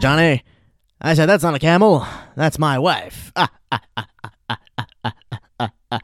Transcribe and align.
Johnny. 0.00 0.42
I 1.02 1.12
said, 1.12 1.26
that's 1.26 1.42
not 1.42 1.54
a 1.54 1.58
camel. 1.58 2.06
That's 2.34 2.58
my 2.58 2.78
wife. 2.78 3.30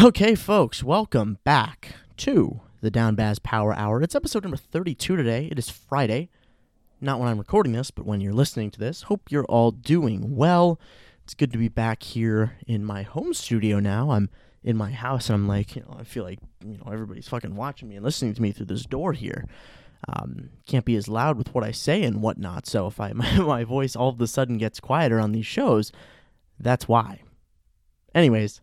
okay, 0.00 0.36
folks, 0.36 0.84
welcome 0.84 1.38
back 1.42 1.96
to 2.18 2.60
the 2.80 2.92
Down 2.92 3.16
Bazz 3.16 3.42
Power 3.42 3.74
Hour. 3.74 4.00
It's 4.02 4.14
episode 4.14 4.44
number 4.44 4.56
32 4.56 5.16
today. 5.16 5.48
It 5.50 5.58
is 5.58 5.68
Friday. 5.68 6.28
Not 7.00 7.18
when 7.18 7.28
I'm 7.28 7.38
recording 7.38 7.72
this, 7.72 7.90
but 7.90 8.06
when 8.06 8.20
you're 8.20 8.32
listening 8.32 8.70
to 8.70 8.78
this. 8.78 9.02
Hope 9.02 9.32
you're 9.32 9.44
all 9.46 9.72
doing 9.72 10.36
well. 10.36 10.78
It's 11.24 11.34
good 11.34 11.50
to 11.50 11.58
be 11.58 11.68
back 11.68 12.04
here 12.04 12.56
in 12.68 12.84
my 12.84 13.02
home 13.02 13.34
studio 13.34 13.80
now. 13.80 14.12
I'm 14.12 14.30
in 14.62 14.76
my 14.76 14.92
house 14.92 15.28
and 15.28 15.34
I'm 15.34 15.48
like, 15.48 15.74
you 15.74 15.82
know, 15.82 15.96
I 15.98 16.04
feel 16.04 16.22
like, 16.22 16.38
you 16.64 16.78
know, 16.78 16.92
everybody's 16.92 17.26
fucking 17.26 17.56
watching 17.56 17.88
me 17.88 17.96
and 17.96 18.04
listening 18.04 18.34
to 18.34 18.42
me 18.42 18.52
through 18.52 18.66
this 18.66 18.84
door 18.84 19.12
here. 19.12 19.44
Um, 20.06 20.50
can't 20.66 20.84
be 20.84 20.96
as 20.96 21.08
loud 21.08 21.36
with 21.36 21.52
what 21.54 21.64
I 21.64 21.72
say 21.72 22.02
and 22.02 22.22
whatnot. 22.22 22.66
So 22.66 22.86
if 22.86 23.00
I 23.00 23.12
my, 23.14 23.38
my 23.38 23.64
voice 23.64 23.96
all 23.96 24.10
of 24.10 24.20
a 24.20 24.26
sudden 24.26 24.58
gets 24.58 24.80
quieter 24.80 25.18
on 25.18 25.32
these 25.32 25.46
shows, 25.46 25.92
that's 26.58 26.88
why. 26.88 27.22
Anyways, 28.14 28.60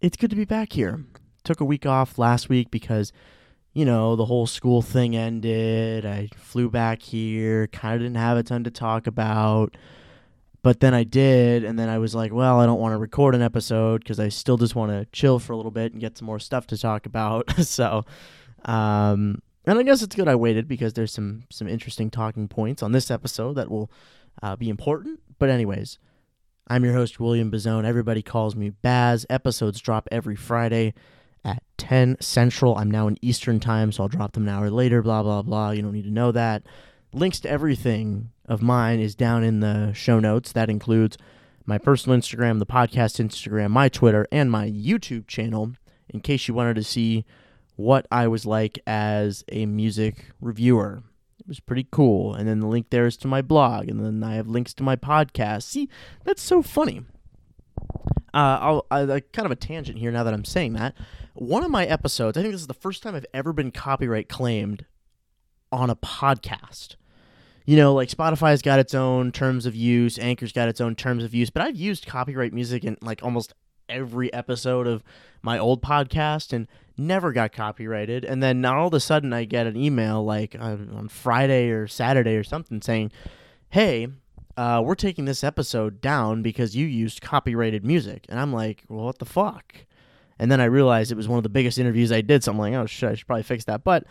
it's 0.00 0.16
good 0.16 0.30
to 0.30 0.36
be 0.36 0.44
back 0.44 0.72
here. 0.72 1.04
Took 1.44 1.60
a 1.60 1.64
week 1.64 1.86
off 1.86 2.18
last 2.18 2.48
week 2.48 2.70
because, 2.70 3.12
you 3.74 3.84
know, 3.84 4.16
the 4.16 4.24
whole 4.24 4.46
school 4.46 4.82
thing 4.82 5.14
ended. 5.14 6.06
I 6.06 6.28
flew 6.36 6.70
back 6.70 7.02
here, 7.02 7.66
kind 7.68 7.94
of 7.94 8.00
didn't 8.00 8.16
have 8.16 8.38
a 8.38 8.42
ton 8.42 8.64
to 8.64 8.70
talk 8.70 9.06
about. 9.06 9.76
But 10.62 10.80
then 10.80 10.94
I 10.94 11.04
did, 11.04 11.62
and 11.62 11.78
then 11.78 11.90
I 11.90 11.98
was 11.98 12.14
like, 12.14 12.32
well, 12.32 12.58
I 12.58 12.64
don't 12.64 12.80
want 12.80 12.94
to 12.94 12.98
record 12.98 13.34
an 13.34 13.42
episode 13.42 14.02
because 14.02 14.18
I 14.18 14.30
still 14.30 14.56
just 14.56 14.74
want 14.74 14.92
to 14.92 15.04
chill 15.12 15.38
for 15.38 15.52
a 15.52 15.56
little 15.58 15.70
bit 15.70 15.92
and 15.92 16.00
get 16.00 16.16
some 16.16 16.24
more 16.24 16.38
stuff 16.38 16.66
to 16.68 16.78
talk 16.78 17.04
about. 17.04 17.50
so, 17.66 18.06
um, 18.64 19.42
and 19.66 19.78
I 19.78 19.82
guess 19.82 20.02
it's 20.02 20.14
good 20.14 20.28
I 20.28 20.34
waited 20.34 20.68
because 20.68 20.92
there's 20.92 21.12
some 21.12 21.44
some 21.50 21.68
interesting 21.68 22.10
talking 22.10 22.48
points 22.48 22.82
on 22.82 22.92
this 22.92 23.10
episode 23.10 23.54
that 23.54 23.70
will 23.70 23.90
uh, 24.42 24.56
be 24.56 24.68
important. 24.68 25.20
But 25.38 25.50
anyways, 25.50 25.98
I'm 26.68 26.84
your 26.84 26.94
host 26.94 27.20
William 27.20 27.50
Bazone. 27.50 27.84
Everybody 27.84 28.22
calls 28.22 28.54
me 28.54 28.72
Bazz. 28.82 29.26
Episodes 29.30 29.80
drop 29.80 30.08
every 30.12 30.36
Friday 30.36 30.94
at 31.44 31.62
10 31.78 32.16
Central. 32.20 32.76
I'm 32.76 32.90
now 32.90 33.06
in 33.06 33.18
Eastern 33.22 33.60
time, 33.60 33.92
so 33.92 34.02
I'll 34.02 34.08
drop 34.08 34.32
them 34.32 34.44
an 34.44 34.54
hour 34.54 34.70
later. 34.70 35.02
Blah 35.02 35.22
blah 35.22 35.42
blah. 35.42 35.70
You 35.70 35.82
don't 35.82 35.92
need 35.92 36.04
to 36.04 36.10
know 36.10 36.32
that. 36.32 36.62
Links 37.12 37.40
to 37.40 37.50
everything 37.50 38.30
of 38.46 38.60
mine 38.60 39.00
is 39.00 39.14
down 39.14 39.44
in 39.44 39.60
the 39.60 39.92
show 39.92 40.20
notes. 40.20 40.52
That 40.52 40.68
includes 40.68 41.16
my 41.64 41.78
personal 41.78 42.18
Instagram, 42.18 42.58
the 42.58 42.66
podcast 42.66 43.24
Instagram, 43.24 43.70
my 43.70 43.88
Twitter, 43.88 44.26
and 44.30 44.50
my 44.50 44.68
YouTube 44.68 45.26
channel. 45.26 45.72
In 46.10 46.20
case 46.20 46.48
you 46.48 46.54
wanted 46.54 46.74
to 46.76 46.84
see 46.84 47.24
what 47.76 48.06
I 48.10 48.28
was 48.28 48.46
like 48.46 48.78
as 48.86 49.44
a 49.50 49.66
music 49.66 50.26
reviewer. 50.40 51.02
It 51.38 51.48
was 51.48 51.60
pretty 51.60 51.86
cool. 51.90 52.34
And 52.34 52.48
then 52.48 52.60
the 52.60 52.66
link 52.66 52.90
there 52.90 53.06
is 53.06 53.16
to 53.18 53.28
my 53.28 53.42
blog, 53.42 53.88
and 53.88 54.04
then 54.04 54.22
I 54.22 54.34
have 54.36 54.48
links 54.48 54.72
to 54.74 54.82
my 54.82 54.96
podcast. 54.96 55.64
See, 55.64 55.88
that's 56.24 56.42
so 56.42 56.62
funny. 56.62 57.02
Uh, 58.32 58.58
I'll, 58.60 58.86
I, 58.90 59.20
kind 59.20 59.46
of 59.46 59.52
a 59.52 59.56
tangent 59.56 59.98
here 59.98 60.10
now 60.10 60.24
that 60.24 60.34
I'm 60.34 60.44
saying 60.44 60.72
that. 60.74 60.94
One 61.34 61.62
of 61.62 61.70
my 61.70 61.84
episodes, 61.84 62.38
I 62.38 62.42
think 62.42 62.52
this 62.52 62.60
is 62.60 62.66
the 62.66 62.74
first 62.74 63.02
time 63.02 63.14
I've 63.14 63.26
ever 63.34 63.52
been 63.52 63.70
copyright 63.70 64.28
claimed 64.28 64.86
on 65.70 65.90
a 65.90 65.96
podcast 65.96 66.96
you 67.66 67.76
know, 67.76 67.94
like 67.94 68.08
Spotify's 68.08 68.62
got 68.62 68.78
its 68.78 68.94
own 68.94 69.32
terms 69.32 69.64
of 69.66 69.74
use, 69.74 70.18
Anchor's 70.18 70.52
got 70.52 70.68
its 70.68 70.80
own 70.80 70.94
terms 70.94 71.24
of 71.24 71.34
use, 71.34 71.50
but 71.50 71.62
I've 71.62 71.76
used 71.76 72.06
copyright 72.06 72.52
music 72.52 72.84
in 72.84 72.96
like 73.00 73.22
almost 73.22 73.54
every 73.88 74.32
episode 74.32 74.86
of 74.86 75.02
my 75.42 75.58
old 75.58 75.82
podcast 75.82 76.52
and 76.52 76.68
never 76.96 77.32
got 77.32 77.52
copyrighted. 77.52 78.24
And 78.24 78.42
then 78.42 78.64
all 78.64 78.88
of 78.88 78.94
a 78.94 79.00
sudden 79.00 79.32
I 79.32 79.44
get 79.44 79.66
an 79.66 79.76
email 79.76 80.24
like 80.24 80.56
on 80.58 81.08
Friday 81.08 81.70
or 81.70 81.86
Saturday 81.86 82.36
or 82.36 82.44
something 82.44 82.80
saying, 82.82 83.12
hey, 83.70 84.08
uh, 84.56 84.82
we're 84.84 84.94
taking 84.94 85.24
this 85.24 85.42
episode 85.42 86.00
down 86.00 86.42
because 86.42 86.76
you 86.76 86.86
used 86.86 87.20
copyrighted 87.20 87.84
music. 87.84 88.26
And 88.28 88.38
I'm 88.38 88.52
like, 88.52 88.84
well, 88.88 89.06
what 89.06 89.18
the 89.18 89.24
fuck? 89.24 89.74
And 90.38 90.50
then 90.50 90.60
I 90.60 90.64
realized 90.64 91.10
it 91.10 91.16
was 91.16 91.28
one 91.28 91.38
of 91.38 91.42
the 91.42 91.48
biggest 91.48 91.78
interviews 91.78 92.12
I 92.12 92.20
did. 92.20 92.44
So 92.44 92.52
I'm 92.52 92.58
like, 92.58 92.74
oh 92.74 92.86
shit, 92.86 93.10
I 93.10 93.14
should 93.14 93.26
probably 93.26 93.42
fix 93.42 93.64
that. 93.64 93.84
But 93.84 94.04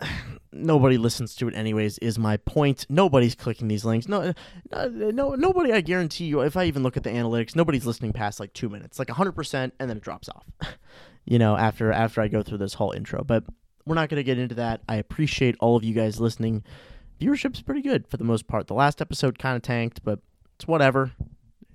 nobody 0.52 0.96
listens 0.96 1.34
to 1.36 1.48
it 1.48 1.54
anyways 1.54 1.98
is 1.98 2.18
my 2.18 2.36
point 2.38 2.86
nobody's 2.88 3.34
clicking 3.34 3.68
these 3.68 3.84
links 3.84 4.08
no 4.08 4.32
no 4.72 5.34
nobody 5.34 5.72
i 5.72 5.80
guarantee 5.80 6.24
you 6.24 6.40
if 6.40 6.56
i 6.56 6.64
even 6.64 6.82
look 6.82 6.96
at 6.96 7.02
the 7.02 7.10
analytics 7.10 7.54
nobody's 7.54 7.84
listening 7.84 8.12
past 8.12 8.40
like 8.40 8.52
two 8.54 8.68
minutes 8.68 8.98
like 8.98 9.08
100% 9.08 9.54
and 9.78 9.90
then 9.90 9.98
it 9.98 10.02
drops 10.02 10.28
off 10.28 10.46
you 11.28 11.38
know 11.38 11.56
after 11.56 11.92
after 11.92 12.20
i 12.20 12.28
go 12.28 12.42
through 12.42 12.58
this 12.58 12.74
whole 12.74 12.92
intro 12.92 13.22
but 13.22 13.44
we're 13.84 13.94
not 13.94 14.10
going 14.10 14.20
to 14.20 14.24
get 14.24 14.38
into 14.38 14.56
that. 14.56 14.82
I 14.86 14.96
appreciate 14.96 15.56
all 15.60 15.74
of 15.74 15.82
you 15.82 15.94
guys 15.94 16.20
listening. 16.20 16.62
Viewership's 17.18 17.62
pretty 17.62 17.80
good 17.80 18.06
for 18.06 18.18
the 18.18 18.24
most 18.24 18.46
part. 18.46 18.66
The 18.66 18.74
last 18.74 19.00
episode 19.00 19.38
kind 19.38 19.56
of 19.56 19.62
tanked 19.62 20.04
but 20.04 20.18
it's 20.56 20.68
whatever. 20.68 21.12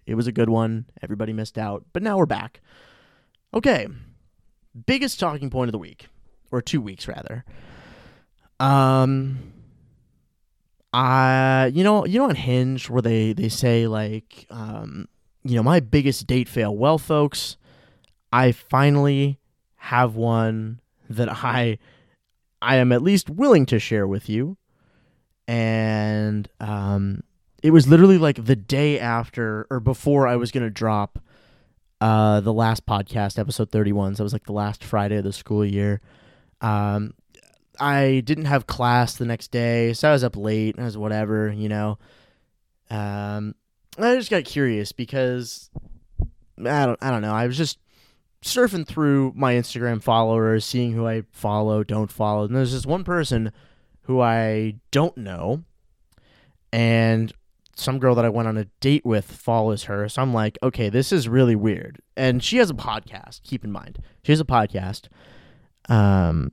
It 0.06 0.14
was 0.14 0.28
a 0.28 0.31
good 0.31 0.50
one. 0.50 0.86
Everybody 1.02 1.34
missed 1.34 1.58
out 1.58 1.86
but 1.91 2.03
now 2.03 2.18
we're 2.18 2.28
back. 2.28 2.62
Okay 3.52 3.88
biggest 4.86 5.19
talking 5.19 5.50
point 5.50 5.70
of 5.70 5.72
the 5.72 5.78
week 5.78 6.08
or 6.52 6.62
two 6.62 6.81
weeks 6.81 7.08
rather. 7.08 7.46
Um, 8.59 9.53
I 10.91 11.72
you 11.74 11.84
know 11.84 12.06
you 12.06 12.20
know 12.20 12.30
on 12.30 12.35
Hinge 12.35 12.90
where 12.90 13.02
they 13.02 13.34
they 13.34 13.50
say 13.50 13.88
like 13.88 14.46
um 14.50 15.08
you 15.44 15.56
know 15.56 15.64
my 15.64 15.80
biggest 15.80 16.28
date 16.28 16.47
fail. 16.47 16.75
Well, 16.75 16.97
folks, 16.97 17.58
I 18.31 18.52
finally 18.52 19.40
have 19.83 20.16
one 20.16 20.79
that 21.09 21.29
I 21.44 21.77
I 22.61 22.77
am 22.77 22.91
at 22.91 23.01
least 23.01 23.29
willing 23.29 23.66
to 23.67 23.79
share 23.79 24.07
with 24.07 24.29
you, 24.29 24.57
and 25.47 26.49
um 26.59 27.21
it 27.61 27.71
was 27.71 27.88
literally 27.88 28.17
like 28.17 28.43
the 28.43 28.55
day 28.55 28.99
after 28.99 29.67
or 29.69 29.79
before 29.79 30.27
I 30.27 30.35
was 30.35 30.51
gonna 30.51 30.69
drop 30.69 31.19
uh 32.01 32.39
the 32.41 32.53
last 32.53 32.85
podcast 32.85 33.39
episode 33.39 33.72
31 33.72 34.16
so 34.16 34.22
it 34.22 34.25
was 34.25 34.33
like 34.33 34.45
the 34.45 34.51
last 34.51 34.83
friday 34.83 35.16
of 35.16 35.23
the 35.23 35.31
school 35.31 35.63
year 35.63 36.01
um 36.59 37.13
I 37.79 38.22
didn't 38.25 38.45
have 38.45 38.67
class 38.67 39.16
the 39.16 39.25
next 39.25 39.51
day, 39.51 39.93
so 39.93 40.09
I 40.09 40.13
was 40.13 40.23
up 40.23 40.38
late. 40.38 40.77
I 40.77 40.83
was 40.83 40.97
whatever, 40.97 41.51
you 41.51 41.69
know. 41.69 41.97
Um, 42.89 43.55
I 43.97 44.16
just 44.16 44.29
got 44.29 44.45
curious 44.45 44.91
because 44.91 45.69
I 46.59 46.85
don't 46.85 46.99
I 47.01 47.09
don't 47.09 47.22
know. 47.22 47.33
I 47.33 47.47
was 47.47 47.57
just 47.57 47.79
surfing 48.43 48.87
through 48.87 49.33
my 49.35 49.53
Instagram 49.53 50.01
followers, 50.01 50.65
seeing 50.65 50.93
who 50.93 51.07
I 51.07 51.23
follow, 51.31 51.83
don't 51.83 52.11
follow, 52.11 52.45
and 52.45 52.55
there's 52.55 52.73
this 52.73 52.85
one 52.85 53.03
person 53.03 53.51
who 54.01 54.21
I 54.21 54.75
don't 54.91 55.17
know, 55.17 55.63
and 56.71 57.33
some 57.75 57.99
girl 57.99 58.15
that 58.15 58.25
I 58.25 58.29
went 58.29 58.47
on 58.47 58.57
a 58.57 58.65
date 58.81 59.05
with 59.05 59.25
follows 59.31 59.85
her. 59.85 60.07
So 60.07 60.21
I'm 60.21 60.33
like, 60.33 60.59
okay, 60.61 60.89
this 60.89 61.11
is 61.11 61.27
really 61.27 61.55
weird. 61.55 61.99
And 62.15 62.43
she 62.43 62.57
has 62.57 62.69
a 62.69 62.75
podcast. 62.75 63.41
Keep 63.43 63.63
in 63.63 63.71
mind, 63.71 63.99
she 64.23 64.31
has 64.31 64.39
a 64.39 64.45
podcast. 64.45 65.07
Um, 65.89 66.51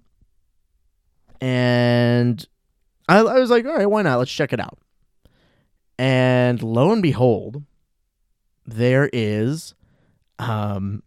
and 1.40 2.46
I, 3.08 3.18
I 3.18 3.38
was 3.38 3.50
like, 3.50 3.66
all 3.66 3.76
right, 3.76 3.86
why 3.86 4.02
not? 4.02 4.18
Let's 4.18 4.32
check 4.32 4.52
it 4.52 4.60
out. 4.60 4.78
And 5.98 6.62
lo 6.62 6.92
and 6.92 7.02
behold, 7.02 7.62
there 8.64 9.10
is 9.12 9.74
um, 10.38 11.02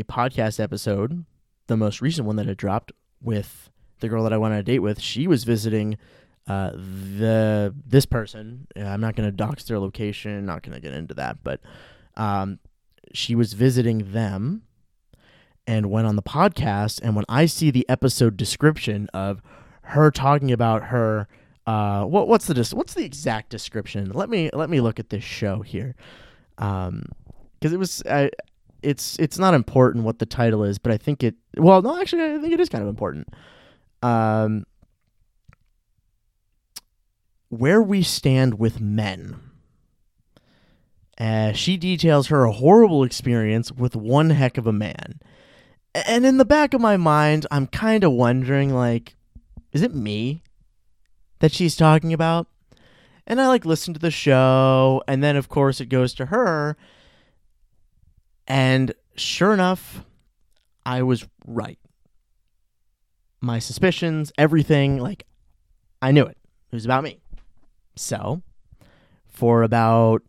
a 0.00 0.04
podcast 0.04 0.60
episode, 0.60 1.24
the 1.66 1.76
most 1.76 2.00
recent 2.00 2.26
one 2.26 2.36
that 2.36 2.46
had 2.46 2.56
dropped 2.56 2.92
with 3.22 3.70
the 4.00 4.08
girl 4.08 4.22
that 4.24 4.32
I 4.32 4.36
went 4.36 4.54
on 4.54 4.60
a 4.60 4.62
date 4.62 4.80
with. 4.80 5.00
She 5.00 5.26
was 5.26 5.44
visiting 5.44 5.96
uh, 6.46 6.72
the 6.72 7.74
this 7.86 8.06
person. 8.06 8.66
I'm 8.76 9.00
not 9.00 9.16
going 9.16 9.28
to 9.28 9.34
dox 9.34 9.64
their 9.64 9.78
location. 9.78 10.44
Not 10.44 10.62
going 10.62 10.74
to 10.74 10.80
get 10.80 10.92
into 10.92 11.14
that, 11.14 11.38
but 11.42 11.60
um, 12.16 12.58
she 13.12 13.34
was 13.34 13.54
visiting 13.54 14.12
them 14.12 14.62
and 15.66 15.90
went 15.90 16.06
on 16.06 16.16
the 16.16 16.22
podcast. 16.22 17.00
And 17.02 17.16
when 17.16 17.24
I 17.28 17.46
see 17.46 17.70
the 17.70 17.88
episode 17.88 18.36
description 18.36 19.08
of 19.14 19.40
her 19.82 20.10
talking 20.10 20.52
about 20.52 20.84
her, 20.84 21.28
uh, 21.66 22.04
what 22.04 22.28
what's 22.28 22.46
the 22.46 22.76
what's 22.76 22.94
the 22.94 23.04
exact 23.04 23.50
description? 23.50 24.10
Let 24.12 24.28
me 24.28 24.50
let 24.52 24.68
me 24.68 24.80
look 24.80 25.00
at 25.00 25.08
this 25.08 25.24
show 25.24 25.60
here, 25.60 25.94
um, 26.58 27.06
because 27.58 27.72
it 27.72 27.78
was 27.78 28.02
I, 28.08 28.30
it's 28.84 29.18
it's 29.18 29.38
not 29.38 29.54
important 29.54 30.04
what 30.04 30.18
the 30.18 30.26
title 30.26 30.64
is, 30.64 30.78
but 30.78 30.92
I 30.92 30.96
think 30.96 31.22
it. 31.22 31.34
Well, 31.56 31.82
no, 31.82 32.00
actually, 32.00 32.34
I 32.34 32.38
think 32.38 32.52
it 32.52 32.60
is 32.60 32.68
kind 32.68 32.82
of 32.82 32.88
important. 32.88 33.28
Um, 34.02 34.64
where 37.48 37.82
we 37.82 38.02
stand 38.02 38.58
with 38.58 38.80
men. 38.80 39.40
Uh, 41.16 41.52
she 41.52 41.76
details 41.76 42.26
her 42.26 42.44
horrible 42.46 43.04
experience 43.04 43.70
with 43.70 43.94
one 43.94 44.30
heck 44.30 44.58
of 44.58 44.66
a 44.66 44.72
man 44.72 45.20
and 45.94 46.26
in 46.26 46.38
the 46.38 46.44
back 46.44 46.74
of 46.74 46.80
my 46.80 46.96
mind, 46.96 47.46
I'm 47.50 47.66
kind 47.68 48.02
of 48.02 48.12
wondering, 48.12 48.74
like, 48.74 49.14
is 49.72 49.82
it 49.82 49.94
me 49.94 50.42
that 51.38 51.52
she's 51.52 51.76
talking 51.76 52.12
about? 52.12 52.48
And 53.26 53.40
I 53.40 53.48
like 53.48 53.64
listen 53.64 53.94
to 53.94 54.00
the 54.00 54.10
show, 54.10 55.02
and 55.08 55.22
then 55.22 55.36
of 55.36 55.48
course 55.48 55.80
it 55.80 55.86
goes 55.86 56.12
to 56.14 56.26
her. 56.26 56.76
And 58.46 58.94
sure 59.16 59.52
enough, 59.54 60.04
I 60.84 61.02
was 61.02 61.26
right. 61.46 61.78
My 63.40 63.58
suspicions, 63.58 64.32
everything, 64.38 64.98
like, 64.98 65.26
I 66.00 66.12
knew 66.12 66.24
it. 66.24 66.36
It 66.70 66.74
was 66.74 66.84
about 66.84 67.04
me. 67.04 67.20
So, 67.96 68.42
for 69.26 69.62
about 69.62 70.22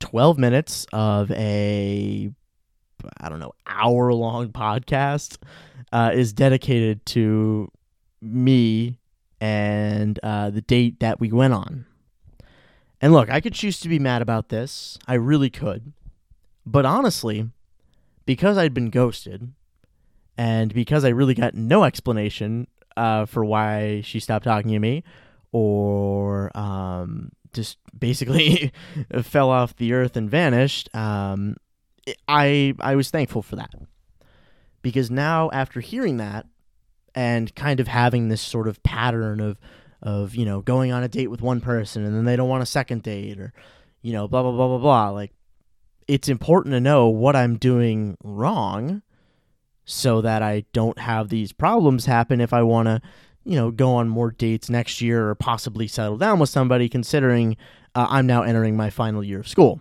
12 0.00 0.38
minutes 0.38 0.86
of 0.92 1.30
a 1.32 2.30
I 3.20 3.28
don't 3.28 3.40
know, 3.40 3.52
hour 3.66 4.12
long 4.12 4.48
podcast 4.48 5.38
uh, 5.92 6.10
is 6.12 6.32
dedicated 6.32 7.04
to 7.06 7.70
me 8.20 8.98
and 9.40 10.18
uh, 10.22 10.50
the 10.50 10.62
date 10.62 11.00
that 11.00 11.20
we 11.20 11.30
went 11.30 11.54
on. 11.54 11.86
And 13.00 13.12
look, 13.12 13.30
I 13.30 13.40
could 13.40 13.52
choose 13.52 13.78
to 13.80 13.88
be 13.88 13.98
mad 13.98 14.22
about 14.22 14.48
this. 14.48 14.98
I 15.06 15.14
really 15.14 15.50
could. 15.50 15.92
But 16.66 16.84
honestly, 16.84 17.48
because 18.26 18.58
I'd 18.58 18.74
been 18.74 18.90
ghosted 18.90 19.52
and 20.36 20.74
because 20.74 21.04
I 21.04 21.10
really 21.10 21.34
got 21.34 21.54
no 21.54 21.84
explanation 21.84 22.66
uh, 22.96 23.26
for 23.26 23.44
why 23.44 24.00
she 24.02 24.18
stopped 24.18 24.44
talking 24.44 24.72
to 24.72 24.78
me 24.78 25.04
or 25.52 26.56
um, 26.56 27.30
just 27.52 27.78
basically 27.98 28.72
fell 29.22 29.48
off 29.48 29.76
the 29.76 29.92
earth 29.92 30.16
and 30.16 30.28
vanished, 30.28 30.94
um, 30.94 31.56
I 32.28 32.74
I 32.80 32.96
was 32.96 33.10
thankful 33.10 33.42
for 33.42 33.56
that. 33.56 33.72
Because 34.82 35.10
now 35.10 35.50
after 35.52 35.80
hearing 35.80 36.18
that 36.18 36.46
and 37.14 37.54
kind 37.54 37.80
of 37.80 37.88
having 37.88 38.28
this 38.28 38.42
sort 38.42 38.68
of 38.68 38.82
pattern 38.82 39.40
of 39.40 39.58
of 40.02 40.34
you 40.34 40.44
know 40.44 40.60
going 40.60 40.92
on 40.92 41.02
a 41.02 41.08
date 41.08 41.28
with 41.28 41.40
one 41.40 41.60
person 41.60 42.04
and 42.04 42.14
then 42.14 42.24
they 42.24 42.36
don't 42.36 42.48
want 42.48 42.62
a 42.62 42.66
second 42.66 43.02
date 43.02 43.40
or 43.40 43.52
you 44.02 44.12
know 44.12 44.28
blah 44.28 44.42
blah 44.42 44.52
blah 44.52 44.68
blah 44.68 44.78
blah 44.78 45.08
like 45.08 45.32
it's 46.08 46.28
important 46.28 46.72
to 46.72 46.80
know 46.80 47.08
what 47.08 47.36
I'm 47.36 47.56
doing 47.56 48.16
wrong 48.22 49.02
so 49.84 50.20
that 50.20 50.42
I 50.42 50.64
don't 50.72 50.98
have 50.98 51.28
these 51.28 51.52
problems 51.52 52.06
happen 52.06 52.40
if 52.40 52.52
I 52.52 52.62
want 52.62 52.86
to 52.86 53.00
you 53.44 53.54
know 53.54 53.70
go 53.70 53.94
on 53.94 54.08
more 54.08 54.30
dates 54.30 54.68
next 54.68 55.00
year 55.00 55.28
or 55.28 55.34
possibly 55.34 55.86
settle 55.86 56.16
down 56.16 56.38
with 56.38 56.48
somebody 56.48 56.88
considering 56.88 57.56
uh, 57.94 58.06
I'm 58.10 58.26
now 58.26 58.42
entering 58.42 58.76
my 58.76 58.90
final 58.90 59.24
year 59.24 59.40
of 59.40 59.48
school. 59.48 59.80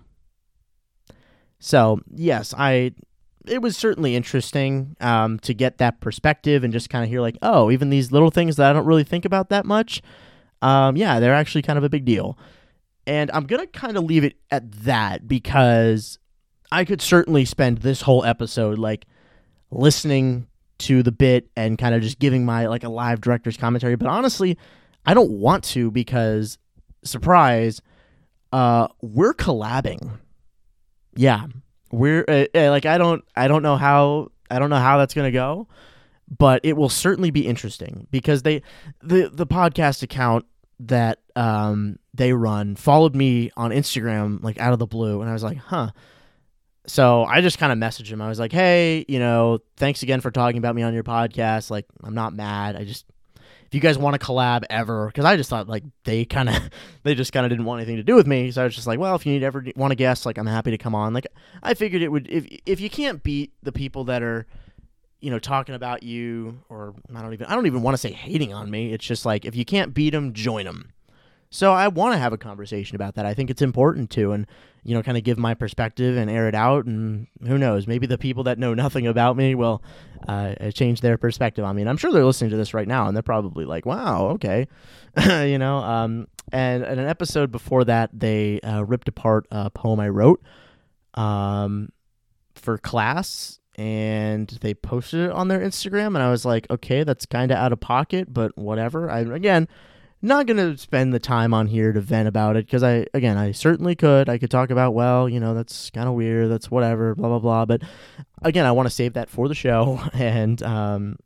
So, 1.60 2.00
yes, 2.14 2.54
I 2.58 2.94
it 3.48 3.62
was 3.62 3.78
certainly 3.78 4.16
interesting 4.16 4.96
um, 5.02 5.40
to 5.40 5.54
get 5.54 5.78
that 5.78 6.00
perspective 6.00 6.64
and 6.64 6.74
just 6.74 6.90
kind 6.90 7.04
of 7.04 7.10
hear 7.10 7.22
like, 7.22 7.38
oh, 7.42 7.70
even 7.72 7.90
these 7.90 8.12
little 8.12 8.32
things 8.32 8.56
that 8.56 8.70
I 8.70 8.74
don't 8.74 8.86
really 8.86 9.04
think 9.04 9.26
about 9.26 9.50
that 9.50 9.66
much, 9.66 10.02
um, 10.62 10.96
yeah, 10.96 11.20
they're 11.20 11.34
actually 11.34 11.62
kind 11.62 11.78
of 11.78 11.84
a 11.84 11.90
big 11.90 12.06
deal. 12.06 12.38
And 13.08 13.30
I'm 13.32 13.46
gonna 13.46 13.68
kind 13.68 13.98
of 13.98 14.04
leave 14.04 14.24
it 14.24 14.36
at 14.52 14.72
that 14.84 15.28
because 15.28 16.18
I 16.72 16.86
could 16.86 17.02
certainly 17.02 17.46
spend 17.46 17.80
this 17.80 18.02
whole 18.02 18.26
episode 18.26 18.80
like 18.80 19.06
listening 19.72 20.48
to 20.78 21.04
the 21.04 21.12
bit 21.12 21.50
and 21.56 21.78
kind 21.78 21.96
of 21.96 22.02
just 22.02 22.20
giving 22.20 22.46
my 22.46 22.68
like 22.68 22.84
a 22.84 22.90
live 22.90 23.22
director's 23.22 23.58
commentary. 23.58 23.96
But 23.96 24.08
honestly, 24.08 24.58
I 25.06 25.14
don't 25.14 25.32
want 25.32 25.64
to 25.66 25.92
because 25.92 26.58
surprise, 27.04 27.82
uh, 28.52 28.88
we're 29.02 29.34
collabing. 29.34 30.18
Yeah, 31.16 31.48
we're 31.92 32.26
uh, 32.28 32.46
uh, 32.54 32.70
like 32.72 32.86
I 32.86 32.98
don't 32.98 33.24
I 33.36 33.48
don't 33.48 33.64
know 33.64 33.78
how 33.78 34.32
I 34.50 34.60
don't 34.60 34.70
know 34.70 34.78
how 34.78 34.98
that's 34.98 35.14
gonna 35.14 35.32
go, 35.32 35.68
but 36.38 36.62
it 36.64 36.76
will 36.76 36.90
certainly 36.90 37.32
be 37.32 37.48
interesting 37.48 38.08
because 38.12 38.44
they 38.44 38.62
the 39.02 39.30
the 39.32 39.48
podcast 39.48 40.04
account 40.04 40.46
that 40.80 41.20
um 41.36 41.98
they 42.14 42.34
run 42.34 42.76
followed 42.76 43.16
me 43.16 43.52
on 43.56 43.72
Instagram 43.72 44.44
like 44.44 44.60
out 44.60 44.74
of 44.74 44.80
the 44.80 44.88
blue 44.88 45.22
and 45.22 45.30
I 45.30 45.34
was 45.34 45.44
like, 45.44 45.58
huh. 45.58 45.92
So 46.88 47.24
I 47.24 47.42
just 47.42 47.58
kind 47.58 47.72
of 47.72 47.80
messaged 47.80 48.10
him. 48.10 48.22
I 48.22 48.28
was 48.28 48.40
like, 48.40 48.52
hey, 48.52 49.06
you 49.08 49.18
know, 49.18 49.60
thanks 49.76 50.04
again 50.04 50.22
for 50.22 50.30
talking 50.30 50.60
about 50.60 50.76
me 50.76 50.84
on 50.84 50.94
your 50.94 51.04
podcast. 51.04 51.72
Like, 51.72 51.86
I'm 52.04 52.14
not 52.14 52.34
mad. 52.34 52.76
I 52.76 52.84
just 52.84 53.06
if 53.66 53.74
you 53.74 53.80
guys 53.80 53.98
want 53.98 54.20
to 54.20 54.26
collab 54.26 54.64
ever, 54.70 55.08
because 55.08 55.26
I 55.26 55.36
just 55.36 55.50
thought 55.50 55.68
like 55.68 55.84
they 56.04 56.26
kind 56.26 56.50
of 56.50 56.56
they 57.04 57.16
just 57.16 57.34
kind 57.34 57.46
of 57.46 57.50
didn't 57.50 57.66
want 57.66 57.82
anything 57.82 57.98
to 57.98 58.04
do 58.04 58.16
with 58.16 58.28
me. 58.28 58.52
So 58.52 58.62
I 58.62 58.66
was 58.66 58.76
just 58.76 58.88
like, 58.88 59.00
well, 59.00 59.16
if 59.16 59.26
you 59.26 59.34
need 59.34 59.44
ever 59.44 59.66
want 59.76 59.92
to 59.92 59.96
guest, 59.96 60.26
like 60.26 60.38
I'm 60.38 60.46
happy 60.46 60.72
to 60.72 60.78
come 60.78 60.94
on. 60.94 61.14
Like 61.14 61.28
I 61.64 61.74
figured 61.74 62.02
it 62.02 62.10
would 62.10 62.28
if 62.30 62.46
if 62.66 62.80
you 62.80 62.90
can't 62.90 63.24
beat 63.24 63.54
the 63.64 63.72
people 63.72 64.04
that 64.06 64.22
are 64.22 64.46
you 65.26 65.32
know 65.32 65.40
talking 65.40 65.74
about 65.74 66.04
you 66.04 66.60
or 66.70 66.94
I 67.16 67.24
don't 67.24 67.34
even 67.34 67.48
I 67.48 67.56
don't 67.56 67.66
even 67.66 67.82
want 67.82 67.96
to 67.96 67.98
say 67.98 68.12
hating 68.12 68.54
on 68.54 68.70
me. 68.70 68.94
It's 68.94 69.04
just 69.04 69.26
like 69.26 69.44
if 69.44 69.56
you 69.56 69.66
can't 69.66 69.92
beat 69.92 70.12
them, 70.12 70.34
join 70.34 70.66
them. 70.66 70.94
So 71.50 71.74
I 71.74 71.88
want 71.88 72.14
to 72.14 72.20
have 72.20 72.32
a 72.32 72.38
conversation 72.38 72.96
about 72.96 73.16
that. 73.16 73.26
I 73.26 73.34
think 73.34 73.50
it's 73.50 73.64
important 73.64 74.12
to, 74.12 74.34
and 74.34 74.46
you 74.84 74.94
know, 74.94 75.02
kind 75.02 75.18
of 75.18 75.24
give 75.24 75.40
my 75.40 75.56
perspective 75.56 76.16
and 76.16 76.30
air 76.30 76.48
it 76.48 76.54
out. 76.54 76.86
And 76.86 77.26
who 77.42 77.58
knows, 77.58 77.88
maybe 77.88 78.06
the 78.06 78.20
people 78.20 78.44
that 78.44 78.60
know 78.60 78.76
nothing 78.76 79.08
about 79.08 79.36
me 79.36 79.56
will 79.56 79.82
uh, 80.28 80.70
change 80.70 81.02
their 81.02 81.18
perspective 81.18 81.66
on 81.66 81.76
me. 81.76 81.82
And 81.82 81.90
I'm 81.90 81.98
sure 81.98 82.12
they're 82.12 82.24
listening 82.24 82.52
to 82.52 82.58
this 82.58 82.76
right 82.76 82.88
now, 82.88 83.08
and 83.08 83.18
they're 83.18 83.24
probably 83.24 83.66
like, 83.66 83.88
"Wow, 83.88 84.28
okay," 84.36 84.68
you 85.26 85.58
know. 85.58 85.78
Um, 85.78 86.28
and 86.52 86.84
in 86.84 87.00
an 87.00 87.08
episode 87.08 87.52
before 87.52 87.84
that, 87.86 88.12
they 88.14 88.60
uh, 88.60 88.84
ripped 88.84 89.08
apart 89.08 89.48
a 89.50 89.72
poem 89.72 90.00
I 90.00 90.10
wrote 90.10 90.44
um, 91.16 91.90
for 92.54 92.78
class 92.78 93.60
and 93.76 94.48
they 94.62 94.74
posted 94.74 95.22
it 95.22 95.32
on 95.32 95.48
their 95.48 95.60
Instagram 95.60 96.08
and 96.08 96.20
I 96.20 96.32
was 96.32 96.46
like, 96.46 96.68
okay, 96.70 97.04
that's 97.04 97.26
kind 97.26 97.52
of 97.52 97.58
out 97.58 97.74
of 97.74 97.80
pocket, 97.80 98.34
but 98.34 98.58
whatever. 98.58 99.10
I 99.10 99.20
again, 99.20 99.68
not 100.22 100.48
going 100.48 100.58
to 100.58 100.78
spend 100.78 101.14
the 101.14 101.20
time 101.20 101.54
on 101.54 101.68
here 101.68 101.94
to 101.94 102.02
vent 102.02 102.28
about 102.28 102.56
it 102.56 102.66
because 102.66 102.84
I, 102.84 103.06
again, 103.14 103.38
I 103.38 103.52
certainly 103.52 103.96
could. 103.96 104.28
I 104.28 104.38
could 104.38 104.50
talk 104.50 104.72
about, 104.72 104.94
well, 104.94 105.30
you 105.30 105.40
know, 105.40 105.54
that's 105.54 105.90
kind 105.92 106.08
of 106.08 106.16
weird. 106.16 106.50
That's 106.50 106.72
whatever, 106.72 107.16
blah, 107.16 107.30
blah, 107.30 107.40
blah. 107.40 107.66
But 107.66 107.82
again, 108.42 108.66
I 108.66 108.72
want 108.72 108.88
to 108.88 108.94
save 108.94 109.14
that 109.14 109.30
for 109.30 109.48
the 109.48 109.56
show. 109.56 110.02
And 110.14 110.64
um, 110.64 111.18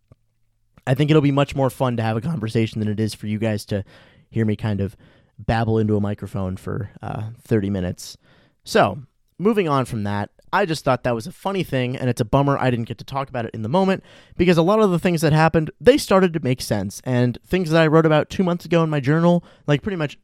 I 0.85 0.95
think 0.95 1.09
it'll 1.09 1.21
be 1.21 1.31
much 1.31 1.55
more 1.55 1.69
fun 1.69 1.97
to 1.97 2.03
have 2.03 2.17
a 2.17 2.21
conversation 2.21 2.79
than 2.79 2.89
it 2.89 2.99
is 2.99 3.13
for 3.13 3.27
you 3.27 3.37
guys 3.37 3.63
to 3.65 3.83
hear 4.29 4.45
me 4.45 4.55
kind 4.55 4.81
of 4.81 4.97
babble 5.37 5.77
into 5.77 5.95
a 5.95 6.01
microphone 6.01 6.57
for 6.57 6.89
uh, 7.01 7.29
30 7.43 7.69
minutes. 7.69 8.17
So, 8.63 8.99
moving 9.37 9.69
on 9.69 9.85
from 9.85 10.03
that, 10.03 10.31
I 10.51 10.65
just 10.65 10.83
thought 10.83 11.03
that 11.03 11.15
was 11.15 11.27
a 11.27 11.31
funny 11.31 11.63
thing, 11.63 11.95
and 11.95 12.09
it's 12.09 12.21
a 12.21 12.25
bummer 12.25 12.57
I 12.57 12.69
didn't 12.69 12.87
get 12.87 12.97
to 12.99 13.03
talk 13.03 13.29
about 13.29 13.45
it 13.45 13.53
in 13.53 13.61
the 13.61 13.69
moment 13.69 14.03
because 14.37 14.57
a 14.57 14.61
lot 14.61 14.79
of 14.79 14.91
the 14.91 14.99
things 14.99 15.21
that 15.21 15.33
happened 15.33 15.71
they 15.79 15.97
started 15.97 16.33
to 16.33 16.39
make 16.41 16.61
sense, 16.61 17.01
and 17.03 17.37
things 17.45 17.69
that 17.69 17.81
I 17.81 17.87
wrote 17.87 18.05
about 18.05 18.29
two 18.29 18.43
months 18.43 18.65
ago 18.65 18.83
in 18.83 18.89
my 18.89 18.99
journal, 18.99 19.43
like 19.67 19.81
pretty 19.81 19.97
much 19.97 20.17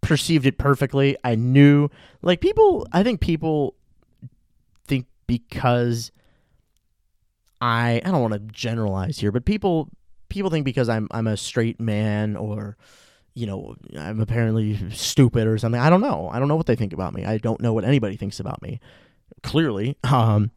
perceived 0.00 0.46
it 0.46 0.58
perfectly. 0.58 1.16
I 1.22 1.34
knew, 1.34 1.88
like 2.22 2.40
people, 2.40 2.86
I 2.92 3.02
think 3.02 3.20
people 3.20 3.76
think 4.86 5.06
because 5.26 6.10
I 7.60 8.00
I 8.04 8.10
don't 8.10 8.22
want 8.22 8.34
to 8.34 8.40
generalize 8.40 9.18
here, 9.18 9.32
but 9.32 9.44
people 9.44 9.88
people 10.28 10.50
think 10.50 10.64
because 10.64 10.88
I'm 10.88 11.08
I'm 11.10 11.26
a 11.26 11.36
straight 11.36 11.80
man 11.80 12.36
or 12.36 12.76
you 13.34 13.46
know, 13.46 13.76
I'm 13.96 14.20
apparently 14.20 14.90
stupid 14.90 15.46
or 15.46 15.56
something. 15.56 15.80
I 15.80 15.88
don't 15.88 16.00
know. 16.00 16.28
I 16.32 16.40
don't 16.40 16.48
know 16.48 16.56
what 16.56 16.66
they 16.66 16.74
think 16.74 16.92
about 16.92 17.14
me. 17.14 17.24
I 17.24 17.38
don't 17.38 17.60
know 17.60 17.72
what 17.72 17.84
anybody 17.84 18.16
thinks 18.16 18.40
about 18.40 18.60
me 18.60 18.80
clearly. 19.42 19.96
Um, 20.04 20.50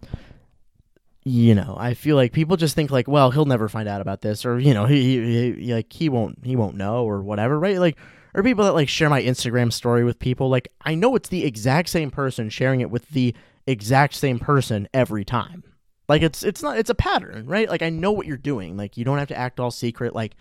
you 1.25 1.56
know, 1.56 1.75
I 1.80 1.94
feel 1.94 2.15
like 2.18 2.34
people 2.34 2.58
just 2.58 2.75
think 2.75 2.92
like, 2.92 3.08
well, 3.08 3.32
he'll 3.32 3.46
never 3.46 3.70
find 3.70 3.88
out 3.88 4.01
about 4.01 4.22
this, 4.22 4.46
or 4.46 4.60
you 4.60 4.74
know, 4.74 4.86
he, 4.86 5.18
he, 5.18 5.51
he 5.53 5.74
like 5.74 5.92
he 5.92 6.10
won't 6.10 6.39
he 6.44 6.56
won't 6.56 6.75
know 6.75 7.06
or 7.06 7.22
whatever, 7.22 7.58
right? 7.58 7.80
Like, 7.80 7.98
or 8.34 8.44
people 8.44 8.65
that 8.65 8.74
like 8.74 8.89
share 8.89 9.10
my 9.10 9.22
Instagram 9.22 9.72
story 9.72 10.03
with 10.03 10.20
people, 10.20 10.50
like 10.50 10.68
I 10.82 10.96
know 10.96 11.15
it's 11.15 11.30
the 11.30 11.46
exact 11.46 11.89
same 11.89 12.12
person 12.12 12.50
sharing 12.50 12.82
it 12.82 12.89
with 12.89 13.08
the 13.10 13.34
exact 13.65 14.15
same 14.15 14.39
person 14.39 14.88
every 14.94 15.24
time. 15.24 15.63
Like 16.10 16.22
it's 16.22 16.44
it's 16.44 16.62
not 16.62 16.77
it's 16.77 16.89
a 16.89 16.96
pattern, 16.96 17.46
right? 17.46 17.70
Like 17.70 17.82
I 17.82 17.89
know 17.89 18.12
what 18.12 18.27
you're 18.27 18.38
doing. 18.38 18.75
Like 18.75 18.98
you 18.98 19.06
don't 19.06 19.18
have 19.18 19.30
to 19.30 19.38
act 19.38 19.60
all 19.60 19.72
secret. 19.72 20.13
Like 20.13 20.36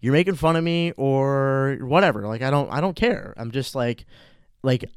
you're 0.00 0.14
making 0.14 0.36
fun 0.36 0.56
of 0.56 0.64
me 0.64 0.92
or 0.96 1.78
whatever. 1.80 2.26
Like 2.26 2.42
I 2.42 2.50
don't 2.50 2.72
I 2.72 2.80
don't 2.80 2.96
care. 2.96 3.34
I'm 3.36 3.50
just 3.50 3.74
like 3.74 4.06
like 4.62 4.90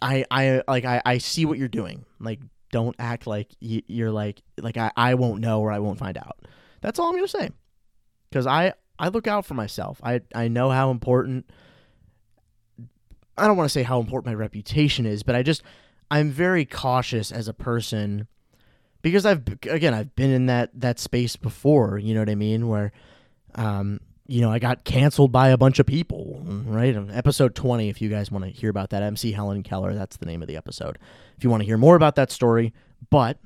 I 0.00 0.24
I 0.30 0.62
like 0.68 0.84
I, 0.84 1.02
I 1.04 1.18
see 1.18 1.44
what 1.44 1.58
you're 1.58 1.68
doing. 1.68 2.04
Like 2.20 2.40
don't 2.70 2.96
act 2.98 3.26
like 3.26 3.48
you're 3.60 4.10
like 4.10 4.42
like 4.58 4.76
I, 4.76 4.90
I 4.96 5.14
won't 5.14 5.40
know 5.40 5.60
or 5.60 5.72
I 5.72 5.78
won't 5.78 5.98
find 5.98 6.16
out. 6.16 6.38
That's 6.80 6.98
all 6.98 7.08
I'm 7.08 7.14
gonna 7.14 7.28
say. 7.28 7.50
Because 8.30 8.46
I 8.46 8.74
I 8.98 9.08
look 9.08 9.26
out 9.26 9.46
for 9.46 9.54
myself. 9.54 10.00
I 10.02 10.20
I 10.34 10.48
know 10.48 10.70
how 10.70 10.90
important. 10.90 11.50
I 13.38 13.46
don't 13.46 13.56
want 13.56 13.66
to 13.66 13.72
say 13.72 13.82
how 13.82 14.00
important 14.00 14.26
my 14.26 14.34
reputation 14.34 15.04
is, 15.06 15.22
but 15.22 15.34
I 15.34 15.42
just 15.42 15.62
I'm 16.10 16.30
very 16.30 16.64
cautious 16.64 17.30
as 17.30 17.48
a 17.48 17.54
person 17.54 18.28
because 19.02 19.26
I've 19.26 19.44
again 19.68 19.94
I've 19.94 20.14
been 20.16 20.30
in 20.30 20.46
that 20.46 20.70
that 20.80 20.98
space 20.98 21.36
before. 21.36 21.98
You 21.98 22.14
know 22.14 22.20
what 22.20 22.30
I 22.30 22.34
mean? 22.34 22.68
Where 22.68 22.92
um, 23.54 24.00
you 24.28 24.40
know, 24.40 24.50
I 24.50 24.58
got 24.58 24.84
canceled 24.84 25.30
by 25.30 25.48
a 25.48 25.56
bunch 25.56 25.78
of 25.78 25.86
people, 25.86 26.42
right? 26.44 26.96
Episode 27.12 27.54
20, 27.54 27.88
if 27.88 28.00
you 28.00 28.08
guys 28.08 28.30
want 28.30 28.44
to 28.44 28.50
hear 28.50 28.70
about 28.70 28.90
that, 28.90 29.02
MC 29.02 29.32
Helen 29.32 29.62
Keller, 29.62 29.94
that's 29.94 30.16
the 30.16 30.26
name 30.26 30.42
of 30.42 30.48
the 30.48 30.56
episode. 30.56 30.98
If 31.36 31.44
you 31.44 31.50
want 31.50 31.62
to 31.62 31.66
hear 31.66 31.76
more 31.78 31.96
about 31.96 32.16
that 32.16 32.32
story, 32.32 32.72
but 33.10 33.38